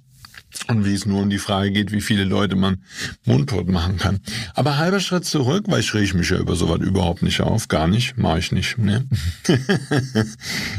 und 0.68 0.84
wie 0.84 0.94
es 0.94 1.06
nur 1.06 1.22
um 1.22 1.30
die 1.30 1.38
Frage 1.38 1.70
geht, 1.70 1.92
wie 1.92 2.00
viele 2.00 2.24
Leute 2.24 2.56
man 2.56 2.78
mundtot 3.24 3.68
machen 3.68 3.98
kann. 3.98 4.20
Aber 4.54 4.78
halber 4.78 5.00
Schritt 5.00 5.24
zurück, 5.24 5.66
weil 5.68 5.80
ich 5.80 5.94
reg 5.94 6.14
mich 6.14 6.30
ja 6.30 6.38
über 6.38 6.56
sowas 6.56 6.80
überhaupt 6.80 7.22
nicht 7.22 7.40
auf, 7.40 7.68
gar 7.68 7.86
nicht, 7.88 8.16
mache 8.16 8.38
ich 8.38 8.52
nicht. 8.52 8.78
Ne? 8.78 9.06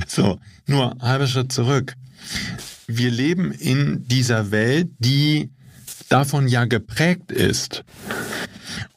so, 0.08 0.40
nur 0.66 0.98
halber 1.00 1.28
Schritt 1.28 1.52
zurück. 1.52 1.94
wir 2.88 3.12
leben 3.12 3.52
in 3.52 4.08
dieser 4.08 4.52
Welt, 4.52 4.90
die 5.00 5.50
davon 6.10 6.48
ja 6.48 6.66
geprägt 6.66 7.32
ist. 7.32 7.84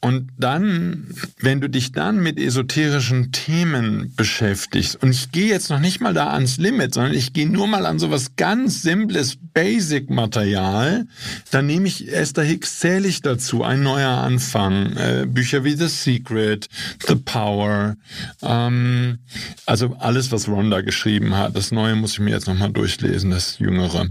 Und 0.03 0.31
dann, 0.39 1.09
wenn 1.41 1.61
du 1.61 1.69
dich 1.69 1.93
dann 1.93 2.23
mit 2.23 2.39
esoterischen 2.39 3.33
Themen 3.33 4.15
beschäftigst, 4.17 5.03
und 5.03 5.11
ich 5.11 5.31
gehe 5.31 5.49
jetzt 5.49 5.69
noch 5.69 5.79
nicht 5.79 6.01
mal 6.01 6.15
da 6.15 6.33
ans 6.33 6.57
Limit, 6.57 6.95
sondern 6.95 7.13
ich 7.13 7.35
gehe 7.35 7.49
nur 7.49 7.67
mal 7.67 7.85
an 7.85 7.99
sowas 7.99 8.33
ganz 8.37 8.81
simples 8.81 9.37
Basic-Material, 9.53 11.07
dann 11.51 11.67
nehme 11.67 11.87
ich 11.87 12.11
Esther 12.11 12.45
Hicks 12.45 12.79
zähle 12.79 13.09
ich 13.09 13.21
dazu, 13.21 13.63
ein 13.63 13.83
neuer 13.83 14.09
Anfang, 14.09 14.97
äh, 14.97 15.27
Bücher 15.29 15.65
wie 15.65 15.75
The 15.75 15.89
Secret, 15.89 16.71
The 17.07 17.17
Power, 17.17 17.97
ähm, 18.41 19.19
also 19.67 19.97
alles, 19.99 20.33
was 20.33 20.49
Rhonda 20.49 20.81
geschrieben 20.81 21.37
hat. 21.37 21.55
Das 21.55 21.73
Neue 21.73 21.95
muss 21.95 22.13
ich 22.13 22.21
mir 22.21 22.31
jetzt 22.31 22.47
nochmal 22.47 22.73
durchlesen, 22.73 23.31
das 23.31 23.59
Jüngere. 23.59 24.09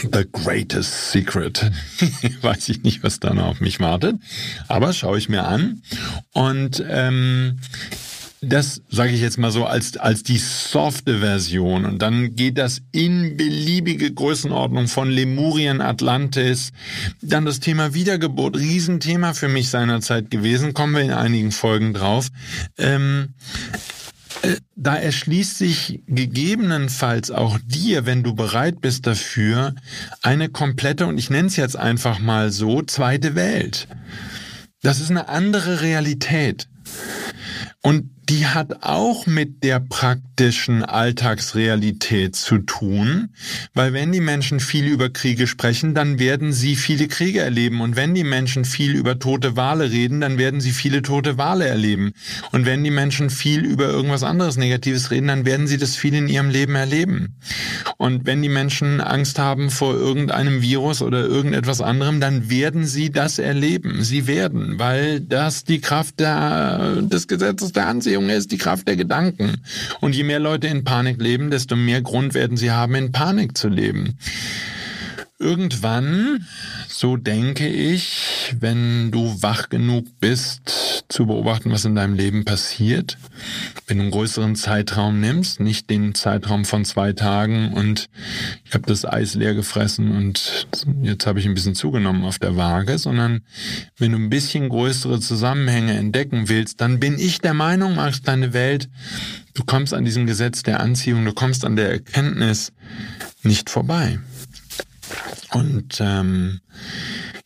The 0.00 0.24
Greatest 0.30 1.10
Secret. 1.10 1.70
Weiß 2.40 2.68
ich 2.68 2.82
nicht, 2.82 3.02
was 3.02 3.18
da 3.18 3.34
noch 3.34 3.46
auf 3.46 3.60
mich 3.60 3.80
wartet. 3.80 4.16
Aber 4.68 4.91
schaue 4.92 5.18
ich 5.18 5.28
mir 5.28 5.44
an. 5.44 5.82
Und 6.32 6.82
ähm, 6.88 7.58
das 8.42 8.82
sage 8.90 9.12
ich 9.12 9.20
jetzt 9.20 9.38
mal 9.38 9.52
so 9.52 9.66
als, 9.66 9.96
als 9.96 10.24
die 10.24 10.38
softe 10.38 11.20
Version. 11.20 11.84
Und 11.84 12.02
dann 12.02 12.34
geht 12.34 12.58
das 12.58 12.82
in 12.90 13.36
beliebige 13.36 14.12
Größenordnung 14.12 14.88
von 14.88 15.10
Lemurien, 15.10 15.80
Atlantis. 15.80 16.72
Dann 17.20 17.44
das 17.44 17.60
Thema 17.60 17.94
Wiedergeburt, 17.94 18.56
Riesenthema 18.56 19.34
für 19.34 19.48
mich 19.48 19.70
seinerzeit 19.70 20.30
gewesen. 20.30 20.74
Kommen 20.74 20.94
wir 20.94 21.02
in 21.02 21.12
einigen 21.12 21.52
Folgen 21.52 21.94
drauf. 21.94 22.28
Ähm, 22.78 23.34
äh, 24.42 24.56
da 24.74 24.96
erschließt 24.96 25.58
sich 25.58 26.00
gegebenenfalls 26.08 27.30
auch 27.30 27.60
dir, 27.64 28.06
wenn 28.06 28.24
du 28.24 28.34
bereit 28.34 28.80
bist 28.80 29.06
dafür, 29.06 29.74
eine 30.20 30.48
komplette, 30.48 31.06
und 31.06 31.16
ich 31.16 31.30
nenne 31.30 31.46
es 31.46 31.56
jetzt 31.56 31.76
einfach 31.76 32.18
mal 32.18 32.50
so, 32.50 32.82
zweite 32.82 33.36
Welt. 33.36 33.86
Das 34.82 35.00
ist 35.00 35.10
eine 35.10 35.28
andere 35.28 35.80
Realität. 35.80 36.68
Und 37.82 38.10
die 38.32 38.46
hat 38.46 38.82
auch 38.82 39.26
mit 39.26 39.62
der 39.62 39.78
praktischen 39.78 40.82
Alltagsrealität 40.82 42.34
zu 42.34 42.58
tun, 42.58 43.28
weil 43.74 43.92
wenn 43.92 44.10
die 44.10 44.22
Menschen 44.22 44.58
viel 44.58 44.86
über 44.86 45.10
Kriege 45.10 45.46
sprechen, 45.46 45.94
dann 45.94 46.18
werden 46.18 46.54
sie 46.54 46.74
viele 46.76 47.08
Kriege 47.08 47.40
erleben 47.40 47.82
und 47.82 47.94
wenn 47.94 48.14
die 48.14 48.24
Menschen 48.24 48.64
viel 48.64 48.96
über 48.96 49.18
tote 49.18 49.54
Wale 49.54 49.90
reden, 49.90 50.22
dann 50.22 50.38
werden 50.38 50.62
sie 50.62 50.70
viele 50.70 51.02
tote 51.02 51.36
Wale 51.36 51.66
erleben 51.66 52.14
und 52.52 52.64
wenn 52.64 52.82
die 52.82 52.90
Menschen 52.90 53.28
viel 53.28 53.66
über 53.66 53.88
irgendwas 53.88 54.22
anderes 54.22 54.56
Negatives 54.56 55.10
reden, 55.10 55.28
dann 55.28 55.44
werden 55.44 55.66
sie 55.66 55.76
das 55.76 55.96
viel 55.96 56.14
in 56.14 56.26
ihrem 56.26 56.48
Leben 56.48 56.74
erleben. 56.74 57.36
Und 57.98 58.24
wenn 58.24 58.40
die 58.40 58.48
Menschen 58.48 59.00
Angst 59.00 59.38
haben 59.38 59.70
vor 59.70 59.94
irgendeinem 59.94 60.62
Virus 60.62 61.02
oder 61.02 61.20
irgendetwas 61.20 61.80
anderem, 61.80 62.20
dann 62.20 62.48
werden 62.48 62.86
sie 62.86 63.10
das 63.10 63.38
erleben. 63.38 64.02
Sie 64.02 64.26
werden, 64.26 64.78
weil 64.78 65.20
das 65.20 65.64
die 65.64 65.80
Kraft 65.80 66.18
der, 66.18 67.02
des 67.02 67.28
Gesetzes 67.28 67.72
der 67.72 67.88
Anziehung 67.88 68.21
Anziehung 68.22 68.28
ist 68.30 68.52
die 68.52 68.58
Kraft 68.58 68.88
der 68.88 68.96
Gedanken. 68.96 69.62
Und 70.00 70.14
je 70.14 70.24
mehr 70.24 70.40
Leute 70.40 70.68
in 70.68 70.84
Panik 70.84 71.20
leben, 71.20 71.50
desto 71.50 71.76
mehr 71.76 72.02
Grund 72.02 72.34
werden 72.34 72.56
sie 72.56 72.70
haben, 72.70 72.94
in 72.94 73.12
Panik 73.12 73.56
zu 73.56 73.68
leben. 73.68 74.18
Irgendwann, 75.42 76.46
so 76.86 77.16
denke 77.16 77.66
ich, 77.66 78.54
wenn 78.60 79.10
du 79.10 79.42
wach 79.42 79.68
genug 79.70 80.06
bist, 80.20 81.04
zu 81.08 81.26
beobachten, 81.26 81.72
was 81.72 81.84
in 81.84 81.96
deinem 81.96 82.14
Leben 82.14 82.44
passiert, 82.44 83.18
wenn 83.88 83.96
du 83.96 84.04
einen 84.04 84.12
größeren 84.12 84.54
Zeitraum 84.54 85.20
nimmst, 85.20 85.58
nicht 85.58 85.90
den 85.90 86.14
Zeitraum 86.14 86.64
von 86.64 86.84
zwei 86.84 87.12
Tagen 87.12 87.72
und 87.72 88.08
ich 88.64 88.72
habe 88.72 88.86
das 88.86 89.04
Eis 89.04 89.34
leer 89.34 89.54
gefressen 89.54 90.12
und 90.12 90.68
jetzt 91.02 91.26
habe 91.26 91.40
ich 91.40 91.46
ein 91.46 91.54
bisschen 91.54 91.74
zugenommen 91.74 92.24
auf 92.24 92.38
der 92.38 92.56
Waage, 92.56 92.96
sondern 92.98 93.40
wenn 93.98 94.12
du 94.12 94.18
ein 94.18 94.30
bisschen 94.30 94.68
größere 94.68 95.18
Zusammenhänge 95.18 95.94
entdecken 95.94 96.48
willst, 96.48 96.80
dann 96.80 97.00
bin 97.00 97.18
ich 97.18 97.40
der 97.40 97.54
Meinung, 97.54 97.96
magst 97.96 98.28
deine 98.28 98.52
Welt, 98.52 98.88
du 99.54 99.64
kommst 99.64 99.92
an 99.92 100.04
diesem 100.04 100.24
Gesetz 100.24 100.62
der 100.62 100.78
Anziehung, 100.78 101.24
du 101.24 101.32
kommst 101.32 101.64
an 101.64 101.74
der 101.74 101.90
Erkenntnis 101.90 102.72
nicht 103.42 103.70
vorbei. 103.70 104.20
Und 105.52 105.98
ähm, 106.00 106.60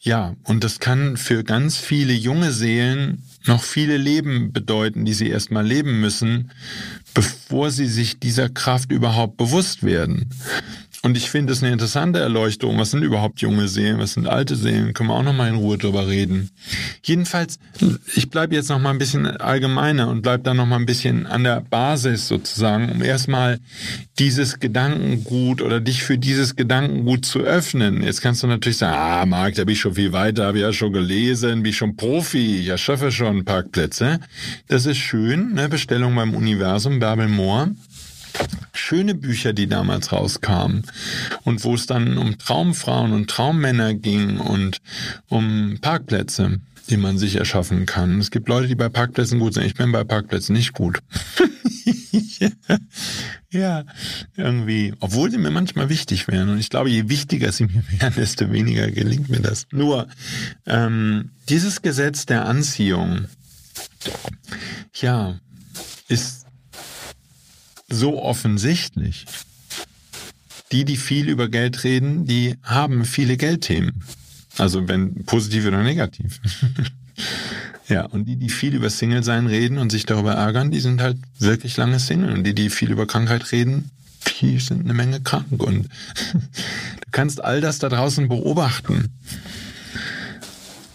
ja, 0.01 0.37
und 0.45 0.63
das 0.63 0.79
kann 0.79 1.17
für 1.17 1.43
ganz 1.43 1.79
viele 1.79 2.13
junge 2.13 2.53
Seelen 2.53 3.25
noch 3.47 3.63
viele 3.63 3.97
Leben 3.97 4.53
bedeuten, 4.53 5.05
die 5.05 5.15
sie 5.15 5.29
erstmal 5.29 5.67
leben 5.67 6.01
müssen, 6.01 6.53
bevor 7.15 7.71
sie 7.71 7.87
sich 7.87 8.19
dieser 8.21 8.49
Kraft 8.49 8.93
überhaupt 8.93 9.37
bewusst 9.37 9.83
werden. 9.83 10.31
Und 11.07 11.17
ich 11.17 11.31
finde 11.31 11.53
es 11.53 11.63
eine 11.63 11.73
interessante 11.73 12.19
Erleuchtung. 12.19 12.77
Was 12.79 12.91
sind 12.91 13.05
überhaupt 13.05 13.41
junge 13.41 13.69
Seelen? 13.69 14.01
Was 14.01 14.15
sind 14.15 14.27
alte 14.27 14.57
Seelen? 14.57 14.93
Können 14.93 15.09
wir 15.09 15.15
auch 15.15 15.23
noch 15.23 15.33
mal 15.33 15.49
in 15.49 15.55
Ruhe 15.55 15.79
drüber 15.79 16.09
reden. 16.09 16.51
Jedenfalls, 17.05 17.61
ich 18.17 18.29
bleibe 18.29 18.57
jetzt 18.57 18.71
noch 18.71 18.81
mal 18.81 18.91
ein 18.91 18.99
bisschen 18.99 19.25
allgemeiner 19.25 20.09
und 20.09 20.23
bleibe 20.23 20.43
dann 20.43 20.57
noch 20.57 20.67
mal 20.67 20.81
ein 20.81 20.85
bisschen 20.85 21.29
an 21.29 21.45
der 21.45 21.61
Basis 21.61 22.27
sozusagen, 22.27 22.91
um 22.91 23.05
erstmal 23.05 23.61
dieses 24.19 24.59
Gedankengut 24.59 25.63
oder 25.63 25.79
dich 25.79 26.03
für 26.03 26.19
dieses 26.19 26.57
Gedankengut 26.57 27.25
zu 27.25 27.39
öffnen. 27.39 28.03
Jetzt 28.03 28.21
kannst 28.21 28.43
du 28.43 28.49
natürlich 28.49 28.79
sagen, 28.79 28.97
ah, 28.99 29.25
Marc, 29.27 29.55
da 29.55 29.63
bin 29.63 29.75
ich 29.75 29.81
schon 29.81 29.95
viel 29.95 30.13
weiter, 30.13 30.47
habe 30.47 30.59
ich 30.59 30.63
ja 30.63 30.73
schon 30.73 30.93
gelesen, 30.93 31.63
bin 31.63 31.71
ich 31.71 31.77
schon 31.77 31.95
Profi, 31.95 32.69
ich 32.69 32.81
schaffe 32.81 33.13
schon 33.13 33.45
Parkplätze. 33.45 34.19
Das 34.67 34.87
ist 34.87 34.99
schön, 34.99 35.55
ne? 35.55 35.69
Bestellung 35.69 36.17
beim 36.17 36.35
Universum, 36.35 36.99
Bärbel 36.99 37.29
Moor 37.29 37.71
schöne 38.73 39.15
Bücher, 39.15 39.53
die 39.53 39.67
damals 39.67 40.13
rauskamen 40.13 40.83
und 41.45 41.65
wo 41.65 41.75
es 41.75 41.87
dann 41.87 42.19
um 42.19 42.39
Traumfrauen 42.39 43.13
und 43.13 43.29
Traummänner 43.29 43.95
ging 43.95 44.39
und 44.39 44.81
um 45.29 45.79
Parkplätze, 45.81 46.61
die 46.89 46.97
man 46.97 47.19
sich 47.19 47.37
erschaffen 47.37 47.85
kann. 47.87 48.21
Es 48.21 48.31
gibt 48.31 48.49
Leute, 48.49 48.69
die 48.69 48.77
bei 48.77 48.89
Parkplätzen 48.89 49.41
gut 49.41 49.55
sind. 49.55 49.65
Ich 49.65 49.75
bin 49.75 49.91
bei 49.91 50.05
Parkplätzen 50.05 50.55
nicht 50.55 50.73
gut. 50.73 51.01
ja, 53.51 53.85
irgendwie, 54.37 54.95
obwohl 55.01 55.31
sie 55.31 55.39
mir 55.39 55.51
manchmal 55.51 55.89
wichtig 55.89 56.29
wären. 56.29 56.49
Und 56.51 56.59
ich 56.59 56.71
glaube, 56.71 56.91
je 56.91 57.09
wichtiger 57.09 57.51
sie 57.51 57.65
mir 57.65 57.83
wären, 57.91 58.15
desto 58.15 58.53
weniger 58.53 58.91
gelingt 58.91 59.29
mir 59.29 59.41
das. 59.41 59.67
Nur 59.73 60.07
ähm, 60.67 61.31
dieses 61.49 61.83
Gesetz 61.83 62.27
der 62.27 62.47
Anziehung, 62.47 63.25
ja, 64.95 65.41
ist 66.09 66.46
so 67.89 68.23
offensichtlich. 68.23 69.27
Die, 70.73 70.85
die 70.85 70.97
viel 70.97 71.29
über 71.29 71.49
Geld 71.49 71.85
reden, 71.85 72.27
die 72.27 72.57
haben 72.63 73.05
viele 73.05 73.37
Geldthemen. 73.37 74.03
Also 74.59 74.89
wenn 74.89 75.25
positiv 75.25 75.67
oder 75.67 75.83
negativ. 75.83 76.41
ja, 77.89 78.07
und 78.07 78.25
die, 78.25 78.37
die 78.37 78.49
viel 78.49 78.75
über 78.75 78.91
Single-Sein 78.91 79.47
reden 79.47 79.79
und 79.79 79.91
sich 79.91 80.07
darüber 80.07 80.33
ärgern, 80.33 80.71
die 80.71 80.81
sind 80.81 81.01
halt 81.01 81.19
wirklich 81.39 81.77
lange 81.77 82.01
Single. 82.01 82.33
Und 82.33 82.45
die, 82.45 82.55
die 82.55 82.71
viel 82.71 82.91
über 82.91 83.07
Krankheit 83.07 83.53
reden, 83.53 83.91
die 84.41 84.59
sind 84.59 84.83
eine 84.83 84.95
Menge 84.95 85.21
krank. 85.21 85.63
Und 85.63 85.85
du 86.33 87.11
kannst 87.13 87.45
all 87.45 87.61
das 87.61 87.79
da 87.79 87.89
draußen 87.89 88.29
beobachten. 88.29 89.13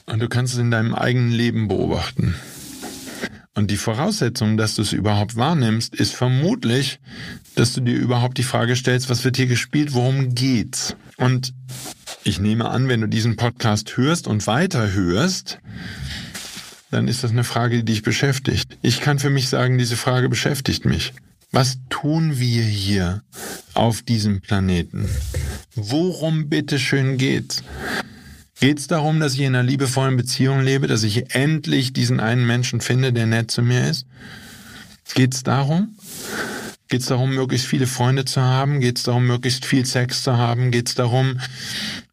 Und 0.05 0.19
du 0.19 0.27
kannst 0.27 0.53
es 0.53 0.59
in 0.59 0.71
deinem 0.71 0.93
eigenen 0.93 1.31
Leben 1.31 1.69
beobachten. 1.69 2.35
Und 3.53 3.69
die 3.69 3.77
Voraussetzung, 3.77 4.55
dass 4.55 4.75
du 4.75 4.81
es 4.81 4.93
überhaupt 4.93 5.35
wahrnimmst, 5.35 5.93
ist 5.93 6.15
vermutlich, 6.15 6.99
dass 7.55 7.73
du 7.73 7.81
dir 7.81 7.95
überhaupt 7.95 8.37
die 8.37 8.43
Frage 8.43 8.77
stellst, 8.77 9.09
was 9.09 9.25
wird 9.25 9.35
hier 9.35 9.47
gespielt, 9.47 9.93
worum 9.93 10.33
geht's? 10.33 10.95
Und 11.17 11.53
ich 12.23 12.39
nehme 12.39 12.69
an, 12.69 12.87
wenn 12.87 13.01
du 13.01 13.07
diesen 13.07 13.35
Podcast 13.35 13.97
hörst 13.97 14.27
und 14.27 14.47
weiter 14.47 14.93
hörst, 14.93 15.59
dann 16.91 17.09
ist 17.09 17.23
das 17.23 17.31
eine 17.31 17.43
Frage, 17.43 17.77
die 17.77 17.85
dich 17.85 18.03
beschäftigt. 18.03 18.77
Ich 18.81 19.01
kann 19.01 19.19
für 19.19 19.29
mich 19.29 19.49
sagen, 19.49 19.77
diese 19.77 19.97
Frage 19.97 20.29
beschäftigt 20.29 20.85
mich. 20.85 21.13
Was 21.51 21.79
tun 21.89 22.39
wir 22.39 22.63
hier 22.63 23.23
auf 23.73 24.01
diesem 24.01 24.39
Planeten? 24.39 25.09
Worum 25.75 26.47
bitteschön 26.47 27.17
geht's? 27.17 27.63
Geht 28.61 28.77
es 28.77 28.85
darum, 28.85 29.19
dass 29.19 29.33
ich 29.33 29.39
in 29.39 29.55
einer 29.55 29.63
liebevollen 29.63 30.17
Beziehung 30.17 30.61
lebe, 30.61 30.85
dass 30.85 31.01
ich 31.01 31.33
endlich 31.33 31.93
diesen 31.93 32.19
einen 32.19 32.45
Menschen 32.45 32.79
finde, 32.79 33.11
der 33.11 33.25
nett 33.25 33.49
zu 33.49 33.63
mir 33.63 33.89
ist? 33.89 34.05
Geht 35.15 35.33
es 35.33 35.41
darum? 35.41 35.95
Geht 36.87 37.01
es 37.01 37.07
darum, 37.07 37.33
möglichst 37.33 37.65
viele 37.65 37.87
Freunde 37.87 38.23
zu 38.23 38.39
haben? 38.39 38.79
Geht 38.79 38.99
es 38.99 39.03
darum, 39.03 39.25
möglichst 39.25 39.65
viel 39.65 39.87
Sex 39.87 40.21
zu 40.21 40.37
haben? 40.37 40.69
Geht 40.69 40.89
es 40.89 40.93
darum, 40.93 41.39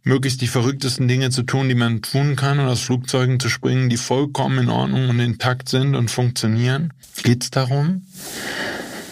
möglichst 0.04 0.40
die 0.40 0.46
verrücktesten 0.46 1.06
Dinge 1.06 1.28
zu 1.28 1.42
tun, 1.42 1.68
die 1.68 1.74
man 1.74 2.00
tun 2.00 2.34
kann 2.34 2.58
und 2.60 2.66
aus 2.66 2.80
Flugzeugen 2.80 3.38
zu 3.40 3.50
springen, 3.50 3.90
die 3.90 3.98
vollkommen 3.98 4.58
in 4.58 4.70
Ordnung 4.70 5.10
und 5.10 5.20
intakt 5.20 5.68
sind 5.68 5.94
und 5.94 6.10
funktionieren? 6.10 6.94
Geht 7.22 7.42
es 7.42 7.50
darum? 7.50 8.06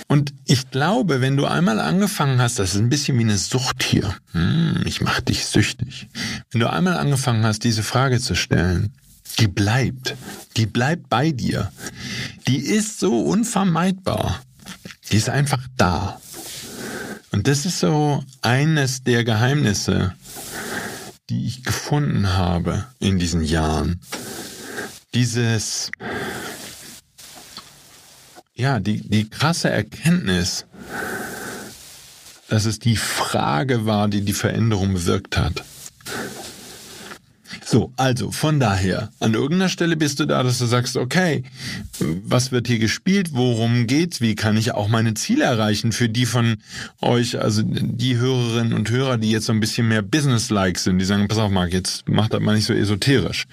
Und 0.09 0.33
ich 0.45 0.71
glaube, 0.71 1.21
wenn 1.21 1.37
du 1.37 1.47
einmal 1.47 1.81
angefangen 1.81 2.41
hast, 2.41 2.59
das 2.59 2.75
ist 2.75 2.81
ein 2.81 2.89
bisschen 2.89 3.19
wie 3.19 3.25
eine 3.25 3.39
Sucht 3.39 3.83
hier. 3.83 4.15
Hm, 4.33 4.83
ich 4.85 5.01
mach 5.01 5.21
dich 5.21 5.47
süchtig. 5.47 6.09
Wenn 6.51 6.61
du 6.61 6.71
einmal 6.71 6.97
angefangen 6.97 7.45
hast, 7.45 7.65
diese 7.65 7.83
Frage 7.83 8.21
zu 8.21 8.35
stellen, 8.35 8.93
die 9.39 9.49
bleibt. 9.49 10.15
Die 10.57 10.67
bleibt 10.67 11.09
bei 11.09 11.33
dir. 11.33 11.73
Die 12.47 12.59
ist 12.59 13.01
so 13.01 13.21
unvermeidbar. 13.21 14.41
Die 15.11 15.17
ist 15.17 15.29
einfach 15.29 15.67
da. 15.77 16.21
Und 17.33 17.49
das 17.49 17.67
ist 17.67 17.81
so 17.81 18.25
eines 18.41 19.03
der 19.03 19.25
Geheimnisse, 19.25 20.15
die 21.29 21.47
ich 21.47 21.65
gefunden 21.65 22.33
habe 22.33 22.87
in 23.01 23.19
diesen 23.19 23.43
Jahren. 23.43 24.01
Dieses, 25.13 25.91
ja, 28.57 28.81
die, 28.81 29.07
die 29.07 29.29
krasse 29.29 29.69
Erkenntnis, 29.69 30.65
dass 32.49 32.65
es 32.65 32.79
die 32.79 32.97
Frage 32.97 33.87
war, 33.87 34.09
die 34.09 34.23
die 34.23 34.33
Veränderung 34.33 34.95
bewirkt 34.95 35.37
hat. 35.37 35.63
So, 37.77 37.93
also 37.99 38.31
von 38.31 38.59
daher, 38.59 39.11
an 39.21 39.35
irgendeiner 39.35 39.69
Stelle 39.69 39.99
bist 39.99 40.19
du 40.19 40.25
da, 40.25 40.43
dass 40.43 40.59
du 40.59 40.65
sagst, 40.65 40.97
okay, 40.97 41.43
was 42.25 42.51
wird 42.51 42.69
hier 42.69 42.79
gespielt, 42.79 43.35
worum 43.35 43.87
geht's, 43.87 44.23
wie 44.23 44.35
kann 44.35 44.57
ich 44.57 44.73
auch 44.73 44.89
meine 44.89 45.13
Ziele 45.13 45.45
erreichen 45.45 45.93
für 45.93 46.09
die 46.09 46.25
von 46.25 46.57
euch, 47.03 47.39
also 47.39 47.61
die 47.63 48.17
Hörerinnen 48.17 48.73
und 48.73 48.89
Hörer, 48.89 49.19
die 49.19 49.31
jetzt 49.31 49.45
so 49.45 49.53
ein 49.53 49.61
bisschen 49.61 49.89
mehr 49.89 50.01
business-like 50.01 50.79
sind, 50.79 51.01
die 51.01 51.05
sagen, 51.05 51.29
pass 51.29 51.37
auf 51.37 51.51
Marc, 51.51 51.75
jetzt 51.75 52.09
mach 52.09 52.31
das 52.31 52.41
mal 52.41 52.55
nicht 52.55 52.65
so 52.65 52.73
esoterisch. 52.73 53.45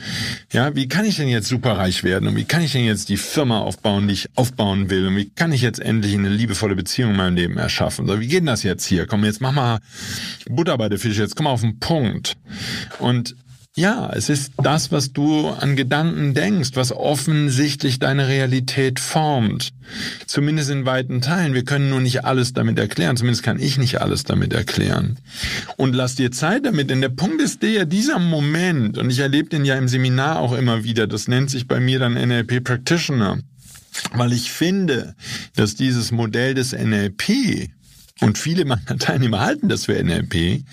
Ja, 0.53 0.73
wie 0.73 0.87
kann 0.87 1.03
ich 1.03 1.17
denn 1.17 1.27
jetzt 1.27 1.49
superreich 1.49 2.05
werden 2.05 2.29
und 2.29 2.37
wie 2.37 2.45
kann 2.45 2.61
ich 2.61 2.71
denn 2.71 2.85
jetzt 2.85 3.09
die 3.09 3.17
Firma 3.17 3.59
aufbauen, 3.59 4.07
die 4.07 4.13
ich 4.13 4.29
aufbauen 4.35 4.89
will 4.89 5.05
und 5.05 5.17
wie 5.17 5.31
kann 5.31 5.51
ich 5.51 5.61
jetzt 5.61 5.81
endlich 5.81 6.13
eine 6.13 6.29
liebevolle 6.29 6.77
Beziehung 6.77 7.11
in 7.11 7.17
meinem 7.17 7.35
Leben 7.35 7.57
erschaffen? 7.57 8.07
So, 8.07 8.21
wie 8.21 8.27
geht 8.27 8.39
denn 8.39 8.45
das 8.45 8.63
jetzt 8.63 8.85
hier? 8.85 9.05
Komm, 9.05 9.25
jetzt 9.25 9.41
mach 9.41 9.51
mal 9.51 9.79
Butter 10.49 10.77
bei 10.77 10.87
der 10.87 10.97
Fische, 10.97 11.23
jetzt 11.23 11.35
komm 11.35 11.43
mal 11.43 11.49
auf 11.49 11.59
den 11.59 11.79
Punkt. 11.79 12.37
Und 12.99 13.35
ja, 13.75 14.11
es 14.13 14.29
ist 14.29 14.53
das, 14.61 14.91
was 14.91 15.13
du 15.13 15.47
an 15.47 15.75
Gedanken 15.75 16.35
denkst, 16.35 16.71
was 16.75 16.91
offensichtlich 16.91 17.97
deine 17.97 18.27
Realität 18.27 18.99
formt. 18.99 19.71
Zumindest 20.27 20.69
in 20.69 20.85
weiten 20.85 21.21
Teilen. 21.21 21.55
Wir 21.55 21.65
können 21.65 21.89
nur 21.89 21.99
nicht 21.99 22.23
alles 22.23 22.53
damit 22.53 22.77
erklären. 22.77 23.17
Zumindest 23.17 23.41
kann 23.41 23.59
ich 23.59 23.79
nicht 23.79 23.99
alles 23.99 24.25
damit 24.25 24.53
erklären. 24.53 25.17
Und 25.75 25.93
lass 25.93 26.13
dir 26.13 26.31
Zeit 26.31 26.67
damit, 26.67 26.91
denn 26.91 27.01
der 27.01 27.09
Punkt 27.09 27.41
ist 27.41 27.63
der, 27.63 27.85
dieser 27.85 28.19
Moment, 28.19 28.99
und 28.99 29.09
ich 29.09 29.19
erlebe 29.19 29.49
den 29.49 29.65
ja 29.65 29.75
im 29.75 29.87
Seminar 29.87 30.39
auch 30.39 30.53
immer 30.53 30.83
wieder, 30.83 31.07
das 31.07 31.27
nennt 31.27 31.49
sich 31.49 31.67
bei 31.67 31.79
mir 31.79 31.97
dann 31.97 32.13
NLP 32.13 32.63
Practitioner, 32.63 33.39
weil 34.13 34.33
ich 34.33 34.51
finde, 34.51 35.15
dass 35.55 35.73
dieses 35.73 36.11
Modell 36.11 36.53
des 36.53 36.73
NLP 36.73 37.71
und 38.21 38.37
viele 38.37 38.63
meiner 38.65 38.97
Teilnehmer 38.99 39.39
halten 39.41 39.69
das 39.69 39.85
für 39.85 40.01
NLP, 40.01 40.63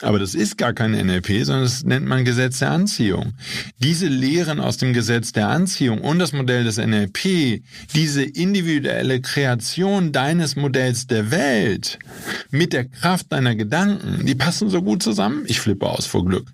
aber 0.00 0.18
das 0.18 0.34
ist 0.34 0.56
gar 0.56 0.72
kein 0.72 0.92
NLP, 0.92 1.44
sondern 1.44 1.64
das 1.64 1.82
nennt 1.84 2.06
man 2.06 2.24
Gesetz 2.24 2.60
der 2.60 2.70
Anziehung. 2.70 3.34
Diese 3.78 4.06
Lehren 4.06 4.60
aus 4.60 4.76
dem 4.76 4.92
Gesetz 4.92 5.32
der 5.32 5.48
Anziehung 5.48 6.00
und 6.00 6.18
das 6.18 6.32
Modell 6.32 6.64
des 6.64 6.76
NLP, 6.76 7.62
diese 7.94 8.22
individuelle 8.22 9.20
Kreation 9.20 10.12
deines 10.12 10.54
Modells 10.54 11.06
der 11.08 11.30
Welt 11.30 11.98
mit 12.50 12.72
der 12.72 12.84
Kraft 12.84 13.32
deiner 13.32 13.56
Gedanken, 13.56 14.24
die 14.24 14.36
passen 14.36 14.70
so 14.70 14.80
gut 14.82 15.02
zusammen. 15.02 15.44
Ich 15.46 15.60
flippe 15.60 15.86
aus 15.86 16.06
vor 16.06 16.24
Glück. 16.24 16.46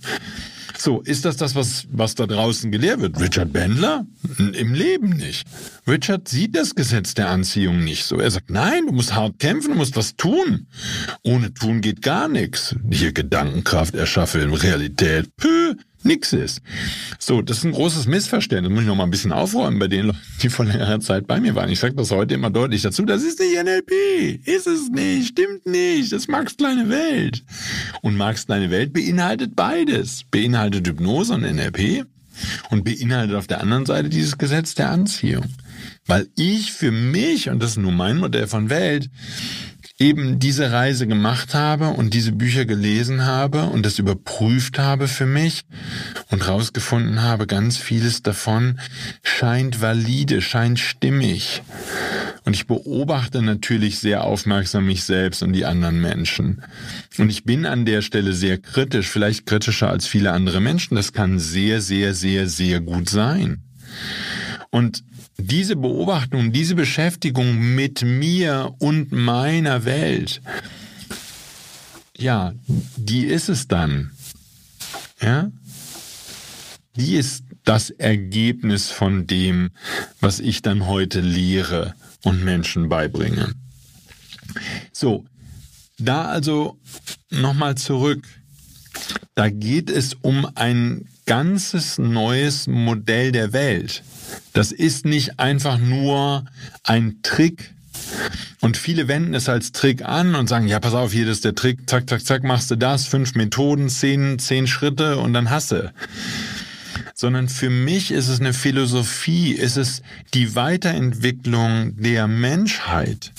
So, 0.84 1.00
ist 1.00 1.24
das 1.24 1.38
das, 1.38 1.54
was, 1.54 1.86
was 1.90 2.14
da 2.14 2.26
draußen 2.26 2.70
gelehrt 2.70 3.00
wird? 3.00 3.18
Richard 3.18 3.54
Bendler? 3.54 4.04
Im 4.36 4.74
Leben 4.74 5.08
nicht. 5.16 5.48
Richard 5.88 6.28
sieht 6.28 6.54
das 6.54 6.74
Gesetz 6.74 7.14
der 7.14 7.30
Anziehung 7.30 7.82
nicht 7.82 8.04
so. 8.04 8.18
Er 8.18 8.30
sagt, 8.30 8.50
nein, 8.50 8.88
du 8.88 8.92
musst 8.92 9.14
hart 9.14 9.38
kämpfen, 9.38 9.70
du 9.70 9.78
musst 9.78 9.96
was 9.96 10.14
tun. 10.16 10.66
Ohne 11.22 11.54
tun 11.54 11.80
geht 11.80 12.02
gar 12.02 12.28
nichts. 12.28 12.76
Hier 12.90 13.14
Gedankenkraft 13.14 13.94
erschaffe 13.94 14.46
Realität. 14.62 15.34
Püh 15.38 15.74
nix 16.04 16.32
ist. 16.32 16.60
So, 17.18 17.42
das 17.42 17.58
ist 17.58 17.64
ein 17.64 17.72
großes 17.72 18.06
Missverständnis. 18.06 18.72
Muss 18.72 18.82
ich 18.82 18.88
noch 18.88 18.96
mal 18.96 19.04
ein 19.04 19.10
bisschen 19.10 19.32
aufräumen 19.32 19.78
bei 19.78 19.88
den 19.88 20.06
Leuten, 20.06 20.18
die 20.42 20.48
vor 20.48 20.64
längerer 20.64 21.00
Zeit 21.00 21.26
bei 21.26 21.40
mir 21.40 21.54
waren. 21.54 21.70
Ich 21.70 21.80
sage 21.80 21.94
das 21.94 22.10
heute 22.10 22.34
immer 22.34 22.50
deutlich 22.50 22.82
dazu. 22.82 23.04
Das 23.04 23.22
ist 23.22 23.40
nicht 23.40 23.62
NLP. 23.62 24.46
Ist 24.46 24.66
es 24.66 24.88
nicht. 24.90 25.28
Stimmt 25.28 25.66
nicht. 25.66 26.12
Das 26.12 26.22
ist 26.22 26.28
Marx 26.28 26.56
kleine 26.56 26.88
Welt. 26.88 27.42
Und 28.02 28.16
Marx 28.16 28.46
kleine 28.46 28.70
Welt 28.70 28.92
beinhaltet 28.92 29.56
beides. 29.56 30.24
Beinhaltet 30.30 30.86
Hypnose 30.86 31.34
und 31.34 31.42
NLP 31.42 32.04
und 32.70 32.84
beinhaltet 32.84 33.36
auf 33.36 33.46
der 33.46 33.60
anderen 33.60 33.86
Seite 33.86 34.08
dieses 34.08 34.38
Gesetz 34.38 34.74
der 34.74 34.90
Anziehung. 34.90 35.44
Weil 36.06 36.28
ich 36.36 36.72
für 36.72 36.90
mich, 36.90 37.48
und 37.48 37.62
das 37.62 37.72
ist 37.72 37.76
nur 37.78 37.92
mein 37.92 38.18
Modell 38.18 38.46
von 38.46 38.70
Welt, 38.70 39.08
eben 39.98 40.40
diese 40.40 40.72
Reise 40.72 41.06
gemacht 41.06 41.54
habe 41.54 41.88
und 41.88 42.14
diese 42.14 42.32
Bücher 42.32 42.64
gelesen 42.64 43.24
habe 43.26 43.64
und 43.64 43.86
das 43.86 44.00
überprüft 44.00 44.78
habe 44.78 45.06
für 45.06 45.26
mich 45.26 45.62
und 46.30 46.46
rausgefunden 46.48 47.22
habe, 47.22 47.46
ganz 47.46 47.76
vieles 47.76 48.22
davon 48.22 48.80
scheint 49.22 49.80
valide, 49.80 50.42
scheint 50.42 50.80
stimmig. 50.80 51.62
Und 52.44 52.54
ich 52.54 52.66
beobachte 52.66 53.40
natürlich 53.40 54.00
sehr 54.00 54.24
aufmerksam 54.24 54.86
mich 54.86 55.04
selbst 55.04 55.42
und 55.42 55.52
die 55.52 55.64
anderen 55.64 56.00
Menschen. 56.00 56.62
Und 57.16 57.30
ich 57.30 57.44
bin 57.44 57.64
an 57.64 57.86
der 57.86 58.02
Stelle 58.02 58.32
sehr 58.32 58.58
kritisch, 58.58 59.08
vielleicht 59.08 59.46
kritischer 59.46 59.90
als 59.90 60.06
viele 60.06 60.32
andere 60.32 60.60
Menschen. 60.60 60.96
Das 60.96 61.12
kann 61.12 61.38
sehr, 61.38 61.80
sehr, 61.80 62.14
sehr, 62.14 62.48
sehr 62.48 62.80
gut 62.80 63.08
sein. 63.08 63.62
Und 64.74 65.04
diese 65.38 65.76
Beobachtung, 65.76 66.50
diese 66.50 66.74
Beschäftigung 66.74 67.76
mit 67.76 68.02
mir 68.02 68.74
und 68.80 69.12
meiner 69.12 69.84
Welt, 69.84 70.42
ja, 72.18 72.54
die 72.96 73.24
ist 73.24 73.48
es 73.48 73.68
dann. 73.68 74.10
Ja? 75.22 75.52
Die 76.96 77.14
ist 77.14 77.44
das 77.62 77.90
Ergebnis 77.90 78.90
von 78.90 79.28
dem, 79.28 79.70
was 80.18 80.40
ich 80.40 80.60
dann 80.60 80.88
heute 80.88 81.20
lehre 81.20 81.94
und 82.24 82.42
Menschen 82.42 82.88
beibringe. 82.88 83.54
So, 84.90 85.24
da 85.98 86.24
also 86.24 86.80
nochmal 87.30 87.76
zurück. 87.76 88.26
Da 89.36 89.50
geht 89.50 89.88
es 89.88 90.14
um 90.14 90.48
ein 90.56 91.06
ganzes 91.26 91.96
neues 91.98 92.66
Modell 92.66 93.30
der 93.30 93.52
Welt. 93.52 94.02
Das 94.52 94.72
ist 94.72 95.04
nicht 95.04 95.40
einfach 95.40 95.78
nur 95.78 96.44
ein 96.82 97.20
Trick. 97.22 97.74
Und 98.60 98.76
viele 98.76 99.08
wenden 99.08 99.34
es 99.34 99.48
als 99.48 99.72
Trick 99.72 100.04
an 100.04 100.34
und 100.34 100.48
sagen, 100.48 100.66
ja, 100.66 100.80
pass 100.80 100.94
auf, 100.94 101.12
hier 101.12 101.28
ist 101.28 101.44
der 101.44 101.54
Trick, 101.54 101.88
zack, 101.88 102.08
zack, 102.08 102.24
zack, 102.24 102.44
machst 102.44 102.70
du 102.70 102.76
das, 102.76 103.06
fünf 103.06 103.34
Methoden, 103.34 103.88
zehn, 103.88 104.38
zehn 104.38 104.66
Schritte 104.66 105.18
und 105.18 105.32
dann 105.34 105.50
hasse. 105.50 105.92
Sondern 107.14 107.48
für 107.48 107.70
mich 107.70 108.10
ist 108.10 108.28
es 108.28 108.40
eine 108.40 108.52
Philosophie, 108.52 109.52
ist 109.52 109.76
es 109.76 110.02
die 110.32 110.54
Weiterentwicklung 110.54 111.96
der 111.96 112.26
Menschheit. 112.26 113.32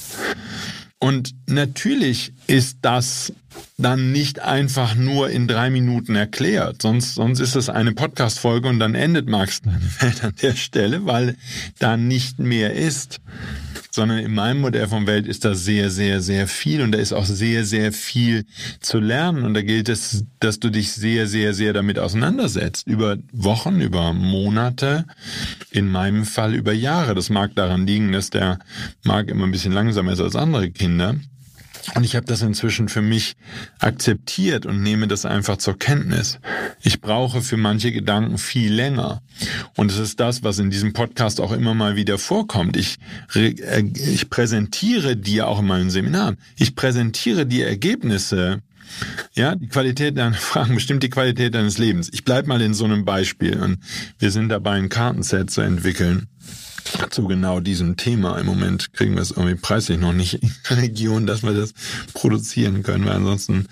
Und 1.00 1.36
natürlich 1.48 2.34
ist 2.48 2.80
das 2.82 3.34
dann 3.78 4.12
nicht 4.12 4.40
einfach 4.40 4.96
nur 4.96 5.30
in 5.30 5.48
drei 5.48 5.70
Minuten 5.70 6.16
erklärt. 6.16 6.82
Sonst, 6.82 7.16
sonst 7.16 7.42
ist 7.42 7.56
es 7.56 7.70
eine 7.70 7.92
Podcast-Folge 7.92 8.70
und 8.70 8.80
dann 8.80 8.96
endet 8.96 9.28
Max 9.28 9.62
Welt 10.00 10.24
an 10.24 10.34
der 10.42 10.56
Stelle, 10.56 11.06
weil 11.06 11.36
da 11.80 11.98
nicht 11.98 12.40
mehr 12.40 12.74
ist. 12.74 13.20
Sondern 13.92 14.20
in 14.20 14.34
meinem 14.34 14.60
Modell 14.60 14.88
von 14.90 15.08
Welt 15.08 15.26
ist 15.26 15.46
da 15.46 15.56
sehr, 15.56 15.90
sehr, 15.90 16.22
sehr 16.22 16.50
viel 16.50 16.82
und 16.82 16.92
da 16.92 16.98
ist 16.98 17.14
auch 17.14 17.26
sehr, 17.26 17.64
sehr 17.66 17.94
viel 17.94 18.46
zu 18.82 19.00
lernen. 19.00 19.44
Und 19.44 19.54
da 19.54 19.62
gilt 19.62 19.88
es, 19.88 20.26
dass 20.40 20.60
du 20.60 20.70
dich 20.70 20.92
sehr, 20.92 21.28
sehr, 21.28 21.54
sehr 21.54 21.72
damit 21.72 21.98
auseinandersetzt. 21.98 22.88
Über 22.88 23.18
Wochen, 23.32 23.80
über 23.80 24.12
Monate, 24.12 25.06
in 25.72 25.90
meinem 25.90 26.26
Fall 26.26 26.56
über 26.56 26.74
Jahre. 26.74 27.16
Das 27.16 27.30
mag 27.30 27.56
daran 27.56 27.88
liegen, 27.88 28.12
dass 28.12 28.30
der 28.30 28.60
Marc 29.04 29.30
immer 29.30 29.46
ein 29.46 29.52
bisschen 29.52 29.72
langsamer 29.72 30.12
ist 30.12 30.20
als 30.20 30.36
andere 30.36 30.72
Kinder. 30.72 31.16
Und 31.94 32.04
ich 32.04 32.16
habe 32.16 32.26
das 32.26 32.42
inzwischen 32.42 32.90
für 32.90 33.02
mich 33.02 33.36
akzeptiert 33.80 34.66
und 34.66 34.82
nehme 34.82 35.08
das 35.08 35.26
einfach 35.26 35.58
zur 35.58 35.78
Kenntnis. 35.78 36.40
Ich 36.82 37.00
brauche 37.00 37.42
für 37.42 37.58
manche 37.58 37.92
Gedanken 37.92 38.38
viel 38.38 38.74
länger. 38.74 39.22
Und 39.76 39.92
es 39.92 40.00
ist 40.00 40.20
das, 40.20 40.44
was 40.44 40.60
in 40.60 40.72
diesem 40.72 40.94
Podcast 40.94 41.40
auch 41.40 41.52
immer 41.52 41.74
mal 41.74 41.96
wieder 41.96 42.18
vorkommt. 42.18 42.76
Ich, 42.78 42.98
äh, 43.36 43.84
ich 43.94 44.30
präsentiere 44.30 45.16
dir 45.16 45.48
auch 45.48 45.60
in 45.60 45.68
meinen 45.68 45.90
Seminaren, 45.90 46.38
ich 46.58 46.76
präsentiere 46.76 47.46
die 47.46 47.62
Ergebnisse 47.62 48.62
ja, 49.34 49.56
die 49.56 49.68
Qualität 49.68 50.16
deiner 50.16 50.34
Fragen 50.36 50.76
bestimmt 50.76 51.02
die 51.02 51.10
Qualität 51.10 51.56
deines 51.56 51.80
Lebens. 51.80 52.10
Ich 52.14 52.24
bleib 52.24 52.46
mal 52.46 52.62
in 52.62 52.74
so 52.74 52.86
einem 52.86 53.04
Beispiel 53.04 53.60
und 53.60 53.80
wir 54.20 54.32
sind 54.32 54.50
dabei, 54.50 54.74
ein 54.74 54.90
Kartenset 54.90 55.50
zu 55.50 55.62
entwickeln 55.62 56.28
zu 57.10 57.28
genau 57.28 57.60
diesem 57.60 57.98
Thema. 57.98 58.38
Im 58.38 58.46
Moment 58.46 58.94
kriegen 58.94 59.16
wir 59.16 59.22
es 59.22 59.32
irgendwie 59.32 59.56
preislich 59.56 60.00
noch 60.00 60.14
nicht 60.14 60.36
in 60.36 60.52
der 60.70 60.78
Region, 60.78 61.26
dass 61.26 61.44
wir 61.44 61.54
das 61.54 61.74
produzieren 62.14 62.84
können, 62.84 63.06
weil 63.06 63.16
ansonsten 63.16 63.68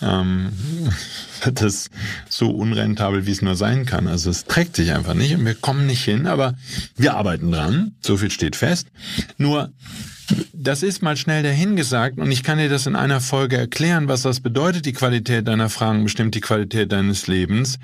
ähm, 0.00 0.50
wird 1.42 1.62
es 1.62 1.90
so 2.28 2.50
unrentabel, 2.50 3.26
wie 3.26 3.32
es 3.32 3.42
nur 3.42 3.56
sein 3.56 3.86
kann. 3.86 4.08
Also 4.08 4.30
es 4.30 4.44
trägt 4.44 4.76
sich 4.76 4.92
einfach 4.92 5.14
nicht 5.14 5.34
und 5.34 5.44
wir 5.44 5.54
kommen 5.54 5.86
nicht 5.86 6.04
hin, 6.04 6.26
aber 6.26 6.54
wir 6.96 7.14
arbeiten 7.14 7.50
dran. 7.50 7.92
So 8.00 8.16
viel 8.16 8.30
steht 8.30 8.56
fest. 8.56 8.88
Nur 9.38 9.72
das 10.52 10.82
ist 10.82 11.02
mal 11.02 11.16
schnell 11.16 11.42
dahingesagt 11.42 12.18
und 12.18 12.30
ich 12.30 12.42
kann 12.42 12.58
dir 12.58 12.68
das 12.68 12.86
in 12.86 12.96
einer 12.96 13.20
Folge 13.20 13.56
erklären, 13.56 14.08
was 14.08 14.22
das 14.22 14.40
bedeutet. 14.40 14.86
Die 14.86 14.92
Qualität 14.92 15.46
deiner 15.46 15.68
Fragen 15.68 16.04
bestimmt 16.04 16.34
die 16.34 16.40
Qualität 16.40 16.92
deines 16.92 17.26
Lebens. 17.26 17.78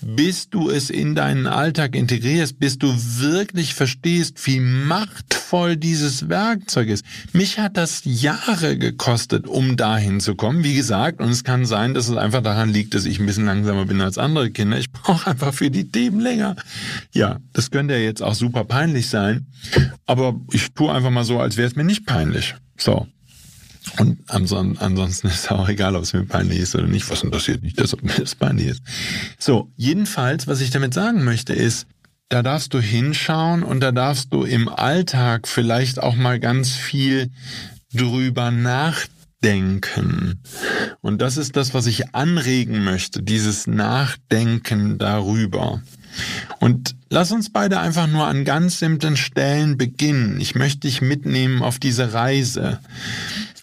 Bis 0.00 0.48
du 0.48 0.70
es 0.70 0.88
in 0.90 1.14
deinen 1.14 1.46
Alltag 1.46 1.94
integrierst, 1.94 2.58
bis 2.58 2.78
du 2.78 2.94
wirklich 2.96 3.74
verstehst, 3.74 4.46
wie 4.46 4.60
machtvoll 4.60 5.76
dieses 5.76 6.28
Werkzeug 6.28 6.88
ist. 6.88 7.04
Mich 7.32 7.58
hat 7.58 7.76
das 7.76 8.02
Jahre 8.04 8.78
gekostet, 8.78 9.46
um 9.46 9.76
dahin 9.76 10.20
zu 10.20 10.34
kommen. 10.34 10.64
Wie 10.64 10.74
gesagt, 10.74 11.20
und 11.20 11.30
es 11.30 11.44
kann 11.44 11.66
sein, 11.66 11.92
dass 11.92 12.08
es 12.08 12.16
einfach 12.16 12.42
daran 12.42 12.70
liegt, 12.70 12.94
dass 12.94 13.04
ich 13.04 13.20
ein 13.20 13.26
bisschen 13.26 13.46
langsamer 13.46 13.84
bin 13.84 14.00
als 14.00 14.16
andere 14.16 14.50
Kinder. 14.50 14.78
Ich 14.78 14.90
brauche 14.90 15.30
einfach 15.30 15.52
für 15.52 15.70
die 15.70 15.90
Themen 15.90 16.20
länger. 16.20 16.56
Ja, 17.12 17.38
das 17.52 17.70
könnte 17.70 17.94
ja 17.94 18.00
jetzt 18.00 18.22
auch 18.22 18.34
super 18.34 18.64
peinlich 18.64 19.08
sein, 19.08 19.46
aber 20.06 20.40
ich 20.52 20.72
tue 20.72 20.92
einfach 20.92 21.10
mal 21.10 21.24
so, 21.24 21.38
als 21.38 21.56
wäre 21.56 21.68
es 21.68 21.76
mir 21.76 21.81
nicht 21.84 22.06
peinlich. 22.06 22.54
So. 22.76 23.06
Und 23.98 24.18
ansonsten 24.28 25.26
ist 25.28 25.44
es 25.44 25.48
auch 25.48 25.68
egal, 25.68 25.96
ob 25.96 26.02
es 26.02 26.12
mir 26.12 26.24
peinlich 26.24 26.58
ist 26.58 26.74
oder 26.74 26.86
nicht. 26.86 27.08
Was 27.10 27.22
interessiert 27.22 27.62
nicht, 27.62 27.80
dass 27.80 28.00
mir 28.00 28.12
das 28.14 28.34
peinlich 28.36 28.68
ist. 28.68 28.82
So, 29.38 29.70
jedenfalls, 29.76 30.46
was 30.46 30.60
ich 30.60 30.70
damit 30.70 30.94
sagen 30.94 31.24
möchte, 31.24 31.52
ist, 31.52 31.86
da 32.28 32.42
darfst 32.42 32.72
du 32.72 32.80
hinschauen 32.80 33.62
und 33.62 33.80
da 33.80 33.92
darfst 33.92 34.32
du 34.32 34.44
im 34.44 34.68
Alltag 34.68 35.46
vielleicht 35.46 36.02
auch 36.02 36.16
mal 36.16 36.40
ganz 36.40 36.70
viel 36.70 37.30
drüber 37.92 38.50
nachdenken. 38.50 40.40
Und 41.02 41.20
das 41.20 41.36
ist 41.36 41.56
das, 41.56 41.74
was 41.74 41.86
ich 41.86 42.14
anregen 42.14 42.84
möchte, 42.84 43.22
dieses 43.22 43.66
Nachdenken 43.66 44.96
darüber. 44.96 45.82
Und 46.60 46.94
lass 47.10 47.32
uns 47.32 47.50
beide 47.50 47.80
einfach 47.80 48.06
nur 48.06 48.26
an 48.26 48.44
ganz 48.44 48.78
simplen 48.78 49.16
Stellen 49.16 49.76
beginnen. 49.76 50.40
Ich 50.40 50.54
möchte 50.54 50.80
dich 50.80 51.02
mitnehmen 51.02 51.62
auf 51.62 51.78
diese 51.78 52.12
Reise. 52.12 52.80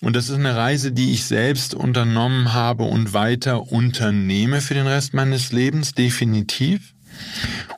Und 0.02 0.16
das 0.16 0.30
ist 0.30 0.36
eine 0.36 0.56
Reise, 0.56 0.92
die 0.92 1.12
ich 1.12 1.26
selbst 1.26 1.74
unternommen 1.74 2.54
habe 2.54 2.84
und 2.84 3.14
weiter 3.14 3.72
unternehme 3.72 4.62
für 4.62 4.74
den 4.74 4.88
Rest 4.88 5.14
meines 5.14 5.52
Lebens, 5.52 5.94
definitiv. 5.94 6.94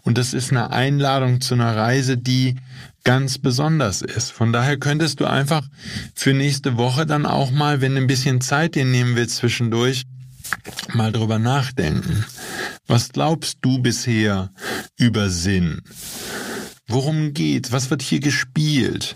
Und 0.04 0.18
das 0.18 0.34
ist 0.34 0.52
eine 0.52 0.72
Einladung 0.72 1.42
zu 1.42 1.56
einer 1.56 1.76
Reise, 1.76 2.18
die 2.18 2.56
ganz 3.04 3.40
besonders 3.40 4.02
ist. 4.02 4.32
Von 4.32 4.54
daher 4.54 4.78
könntest 4.78 5.20
du 5.20 5.26
einfach 5.26 5.68
für 6.14 6.34
nächste 6.34 6.78
Woche 6.78 7.06
dann 7.08 7.26
auch 7.26 7.50
mal, 7.52 7.82
wenn 7.82 7.96
du 7.96 8.02
ein 8.02 8.08
bisschen 8.08 8.42
Zeit 8.42 8.76
dir 8.76 8.86
nehmen 8.86 9.16
willst 9.16 9.38
zwischendurch, 9.38 10.04
mal 10.94 11.12
drüber 11.12 11.40
nachdenken. 11.40 12.26
Was 12.88 13.10
glaubst 13.10 13.60
du 13.62 13.80
bisher 13.80 14.52
über 14.98 15.30
Sinn? 15.30 15.82
Worum 16.88 17.34
geht's? 17.34 17.72
Was 17.72 17.90
wird 17.90 18.02
hier 18.02 18.20
gespielt? 18.20 19.16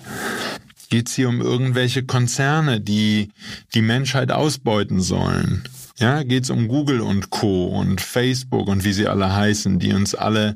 Geht's 0.90 1.16
hier 1.16 1.30
um 1.30 1.42
irgendwelche 1.42 2.04
Konzerne, 2.04 2.80
die 2.80 3.32
die 3.74 3.82
Menschheit 3.82 4.32
ausbeuten 4.32 5.02
sollen? 5.02 5.64
Ja, 5.98 6.24
geht's 6.24 6.50
um 6.50 6.68
Google 6.68 7.02
und 7.02 7.30
Co. 7.30 7.68
und 7.68 8.02
Facebook 8.02 8.68
und 8.68 8.84
wie 8.84 8.94
sie 8.94 9.08
alle 9.08 9.34
heißen, 9.34 9.80
die 9.80 9.94
uns 9.94 10.14
alle 10.14 10.56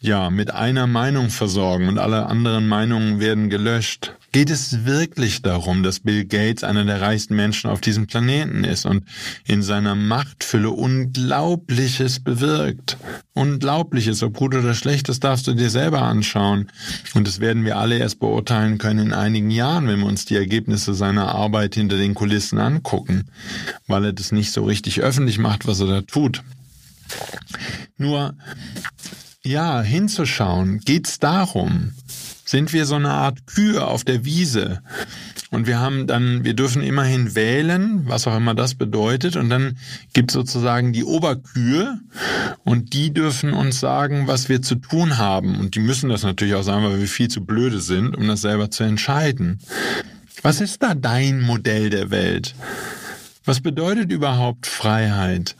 ja 0.00 0.30
mit 0.30 0.52
einer 0.52 0.86
Meinung 0.86 1.30
versorgen 1.30 1.88
und 1.88 1.98
alle 1.98 2.26
anderen 2.26 2.66
Meinungen 2.68 3.20
werden 3.20 3.50
gelöscht? 3.50 4.14
Geht 4.34 4.50
es 4.50 4.84
wirklich 4.84 5.42
darum, 5.42 5.84
dass 5.84 6.00
Bill 6.00 6.24
Gates 6.24 6.64
einer 6.64 6.84
der 6.84 7.00
reichsten 7.00 7.36
Menschen 7.36 7.70
auf 7.70 7.80
diesem 7.80 8.08
Planeten 8.08 8.64
ist 8.64 8.84
und 8.84 9.04
in 9.46 9.62
seiner 9.62 9.94
Machtfülle 9.94 10.70
Unglaubliches 10.70 12.18
bewirkt? 12.18 12.96
Unglaubliches, 13.34 14.24
ob 14.24 14.36
gut 14.36 14.56
oder 14.56 14.74
schlecht, 14.74 15.08
das 15.08 15.20
darfst 15.20 15.46
du 15.46 15.54
dir 15.54 15.70
selber 15.70 16.02
anschauen. 16.02 16.66
Und 17.14 17.28
das 17.28 17.38
werden 17.38 17.64
wir 17.64 17.78
alle 17.78 17.96
erst 17.98 18.18
beurteilen 18.18 18.78
können 18.78 19.06
in 19.06 19.12
einigen 19.12 19.52
Jahren, 19.52 19.86
wenn 19.86 20.00
wir 20.00 20.06
uns 20.06 20.24
die 20.24 20.34
Ergebnisse 20.34 20.94
seiner 20.94 21.28
Arbeit 21.32 21.76
hinter 21.76 21.96
den 21.96 22.14
Kulissen 22.14 22.58
angucken, 22.58 23.26
weil 23.86 24.06
er 24.06 24.12
das 24.12 24.32
nicht 24.32 24.50
so 24.50 24.64
richtig 24.64 25.00
öffentlich 25.00 25.38
macht, 25.38 25.68
was 25.68 25.78
er 25.78 25.86
da 25.86 26.00
tut. 26.00 26.42
Nur, 27.98 28.34
ja, 29.44 29.80
hinzuschauen, 29.80 30.80
geht's 30.80 31.20
darum, 31.20 31.92
sind 32.44 32.72
wir 32.72 32.84
so 32.86 32.96
eine 32.96 33.10
Art 33.10 33.46
Kühe 33.46 33.86
auf 33.86 34.04
der 34.04 34.24
Wiese. 34.24 34.82
Und 35.50 35.66
wir 35.66 35.78
haben 35.78 36.06
dann, 36.06 36.44
wir 36.44 36.54
dürfen 36.54 36.82
immerhin 36.82 37.34
wählen, 37.34 38.02
was 38.06 38.26
auch 38.26 38.36
immer 38.36 38.54
das 38.54 38.74
bedeutet. 38.74 39.36
Und 39.36 39.48
dann 39.50 39.78
gibt 40.12 40.30
es 40.30 40.34
sozusagen 40.34 40.92
die 40.92 41.04
Oberkühe 41.04 42.00
und 42.64 42.92
die 42.92 43.12
dürfen 43.12 43.52
uns 43.52 43.80
sagen, 43.80 44.26
was 44.26 44.48
wir 44.48 44.62
zu 44.62 44.74
tun 44.74 45.18
haben. 45.18 45.58
Und 45.58 45.74
die 45.74 45.80
müssen 45.80 46.10
das 46.10 46.22
natürlich 46.22 46.54
auch 46.54 46.62
sagen, 46.62 46.84
weil 46.84 47.00
wir 47.00 47.08
viel 47.08 47.28
zu 47.28 47.44
blöde 47.44 47.80
sind, 47.80 48.16
um 48.16 48.26
das 48.26 48.42
selber 48.42 48.70
zu 48.70 48.84
entscheiden. 48.84 49.60
Was 50.42 50.60
ist 50.60 50.82
da 50.82 50.94
dein 50.94 51.40
Modell 51.40 51.88
der 51.88 52.10
Welt? 52.10 52.54
Was 53.44 53.60
bedeutet 53.60 54.10
überhaupt 54.10 54.66
Freiheit? 54.66 55.56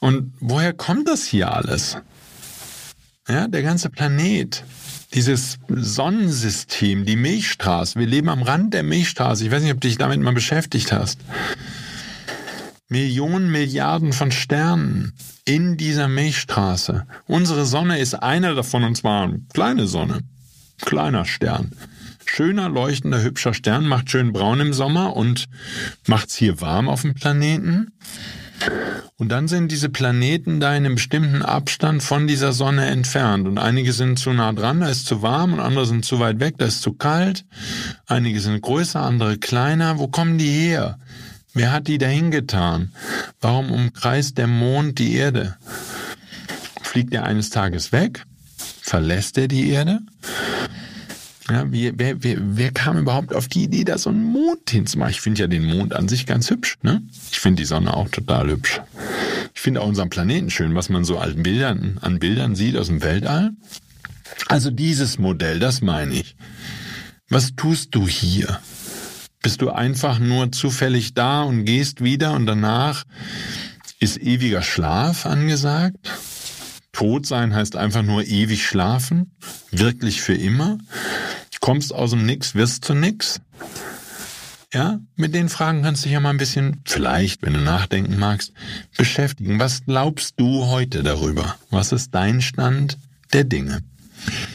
Und 0.00 0.32
woher 0.40 0.72
kommt 0.72 1.08
das 1.08 1.24
hier 1.24 1.52
alles? 1.52 1.96
Ja, 3.28 3.46
der 3.46 3.62
ganze 3.62 3.90
Planet 3.90 4.64
dieses 5.14 5.58
Sonnensystem, 5.68 7.04
die 7.04 7.16
Milchstraße. 7.16 7.98
Wir 7.98 8.06
leben 8.06 8.28
am 8.28 8.42
Rand 8.42 8.74
der 8.74 8.82
Milchstraße. 8.82 9.44
Ich 9.44 9.50
weiß 9.50 9.62
nicht, 9.62 9.72
ob 9.72 9.80
du 9.80 9.88
dich 9.88 9.98
damit 9.98 10.20
mal 10.20 10.34
beschäftigt 10.34 10.92
hast. 10.92 11.20
Millionen, 12.88 13.50
Milliarden 13.50 14.12
von 14.12 14.30
Sternen 14.32 15.12
in 15.44 15.76
dieser 15.76 16.08
Milchstraße. 16.08 17.06
Unsere 17.26 17.66
Sonne 17.66 17.98
ist 17.98 18.14
einer 18.14 18.54
davon 18.54 18.84
und 18.84 18.96
zwar 18.96 19.24
eine 19.24 19.40
kleine 19.52 19.86
Sonne. 19.86 20.20
Kleiner 20.80 21.24
Stern. 21.24 21.72
Schöner, 22.24 22.68
leuchtender, 22.68 23.22
hübscher 23.22 23.54
Stern, 23.54 23.86
macht 23.86 24.10
schön 24.10 24.32
braun 24.32 24.60
im 24.60 24.72
Sommer 24.72 25.16
und 25.16 25.46
macht's 26.06 26.36
hier 26.36 26.60
warm 26.60 26.88
auf 26.88 27.02
dem 27.02 27.14
Planeten. 27.14 27.92
Und 29.16 29.30
dann 29.30 29.48
sind 29.48 29.72
diese 29.72 29.88
Planeten 29.88 30.60
da 30.60 30.70
in 30.70 30.86
einem 30.86 30.94
bestimmten 30.94 31.42
Abstand 31.42 32.02
von 32.02 32.26
dieser 32.26 32.52
Sonne 32.52 32.86
entfernt. 32.86 33.48
Und 33.48 33.58
einige 33.58 33.92
sind 33.92 34.18
zu 34.18 34.32
nah 34.32 34.52
dran, 34.52 34.80
da 34.80 34.88
ist 34.88 35.06
zu 35.06 35.22
warm, 35.22 35.54
und 35.54 35.60
andere 35.60 35.86
sind 35.86 36.04
zu 36.04 36.20
weit 36.20 36.38
weg, 36.38 36.54
da 36.58 36.66
ist 36.66 36.82
zu 36.82 36.92
kalt. 36.92 37.44
Einige 38.06 38.40
sind 38.40 38.60
größer, 38.62 39.00
andere 39.00 39.38
kleiner. 39.38 39.98
Wo 39.98 40.06
kommen 40.06 40.38
die 40.38 40.50
her? 40.50 40.98
Wer 41.52 41.72
hat 41.72 41.88
die 41.88 41.98
dahin 41.98 42.30
getan? 42.30 42.92
Warum 43.40 43.72
umkreist 43.72 44.38
der 44.38 44.46
Mond 44.46 44.98
die 44.98 45.14
Erde? 45.14 45.56
Fliegt 46.82 47.12
er 47.12 47.24
eines 47.24 47.50
Tages 47.50 47.90
weg? 47.90 48.24
Verlässt 48.80 49.36
er 49.38 49.48
die 49.48 49.70
Erde? 49.70 50.00
Ja, 51.50 51.70
wie, 51.72 51.92
wer, 51.96 52.22
wer, 52.22 52.36
wer 52.38 52.70
kam 52.72 52.98
überhaupt 52.98 53.34
auf 53.34 53.48
die 53.48 53.64
Idee, 53.64 53.84
da 53.84 53.96
so 53.96 54.10
einen 54.10 54.24
Mond 54.24 54.68
hinzumachen? 54.68 55.12
Ich 55.12 55.20
finde 55.20 55.40
ja 55.40 55.46
den 55.46 55.64
Mond 55.64 55.94
an 55.94 56.08
sich 56.08 56.26
ganz 56.26 56.50
hübsch. 56.50 56.76
Ne? 56.82 57.02
Ich 57.30 57.40
finde 57.40 57.62
die 57.62 57.66
Sonne 57.66 57.94
auch 57.94 58.08
total 58.10 58.50
hübsch. 58.50 58.80
Ich 59.54 59.60
finde 59.60 59.80
auch 59.80 59.88
unseren 59.88 60.10
Planeten 60.10 60.50
schön, 60.50 60.74
was 60.74 60.90
man 60.90 61.04
so 61.04 61.18
an 61.18 61.42
Bildern, 61.42 61.98
an 62.02 62.18
Bildern 62.18 62.54
sieht 62.54 62.76
aus 62.76 62.88
dem 62.88 63.02
Weltall. 63.02 63.52
Also 64.48 64.70
dieses 64.70 65.18
Modell, 65.18 65.58
das 65.58 65.80
meine 65.80 66.14
ich. 66.14 66.36
Was 67.30 67.54
tust 67.56 67.94
du 67.94 68.06
hier? 68.06 68.60
Bist 69.42 69.62
du 69.62 69.70
einfach 69.70 70.18
nur 70.18 70.52
zufällig 70.52 71.14
da 71.14 71.42
und 71.42 71.64
gehst 71.64 72.02
wieder 72.02 72.34
und 72.34 72.46
danach 72.46 73.04
ist 74.00 74.18
ewiger 74.18 74.62
Schlaf 74.62 75.26
angesagt? 75.26 76.10
Tot 76.92 77.26
sein 77.26 77.54
heißt 77.54 77.76
einfach 77.76 78.02
nur 78.02 78.24
ewig 78.24 78.66
schlafen? 78.66 79.32
Wirklich 79.70 80.20
für 80.20 80.34
immer? 80.34 80.78
Kommst 81.60 81.94
aus 81.94 82.10
dem 82.10 82.26
Nix, 82.26 82.54
wirst 82.54 82.84
zu 82.84 82.94
nix. 82.94 83.40
Ja, 84.72 85.00
mit 85.16 85.34
den 85.34 85.48
Fragen 85.48 85.82
kannst 85.82 86.02
du 86.02 86.08
dich 86.08 86.12
ja 86.12 86.20
mal 86.20 86.30
ein 86.30 86.36
bisschen, 86.36 86.82
vielleicht, 86.84 87.42
wenn 87.42 87.54
du 87.54 87.60
nachdenken 87.60 88.18
magst, 88.18 88.52
beschäftigen. 88.96 89.58
Was 89.58 89.84
glaubst 89.86 90.34
du 90.38 90.66
heute 90.66 91.02
darüber? 91.02 91.56
Was 91.70 91.92
ist 91.92 92.14
dein 92.14 92.42
Stand 92.42 92.98
der 93.32 93.44
Dinge? 93.44 93.80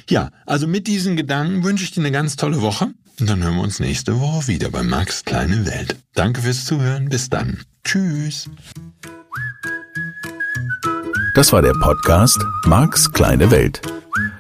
Ja, 0.10 0.30
also 0.46 0.68
mit 0.68 0.86
diesen 0.88 1.16
Gedanken 1.16 1.64
wünsche 1.64 1.84
ich 1.84 1.92
dir 1.92 2.02
eine 2.02 2.12
ganz 2.12 2.36
tolle 2.36 2.62
Woche 2.62 2.92
und 3.20 3.30
dann 3.30 3.42
hören 3.44 3.56
wir 3.56 3.64
uns 3.64 3.80
nächste 3.80 4.20
Woche 4.20 4.48
wieder 4.48 4.70
bei 4.70 4.84
Max 4.84 5.24
Kleine 5.26 5.66
Welt. 5.66 5.96
Danke 6.14 6.42
fürs 6.42 6.66
Zuhören. 6.66 7.10
Bis 7.10 7.30
dann. 7.30 7.60
Tschüss. 7.84 8.50
Das 11.36 11.52
war 11.52 11.64
der 11.64 11.74
Podcast 11.74 12.38
Max 12.66 13.12
Kleine 13.12 13.50
Welt. 13.50 13.82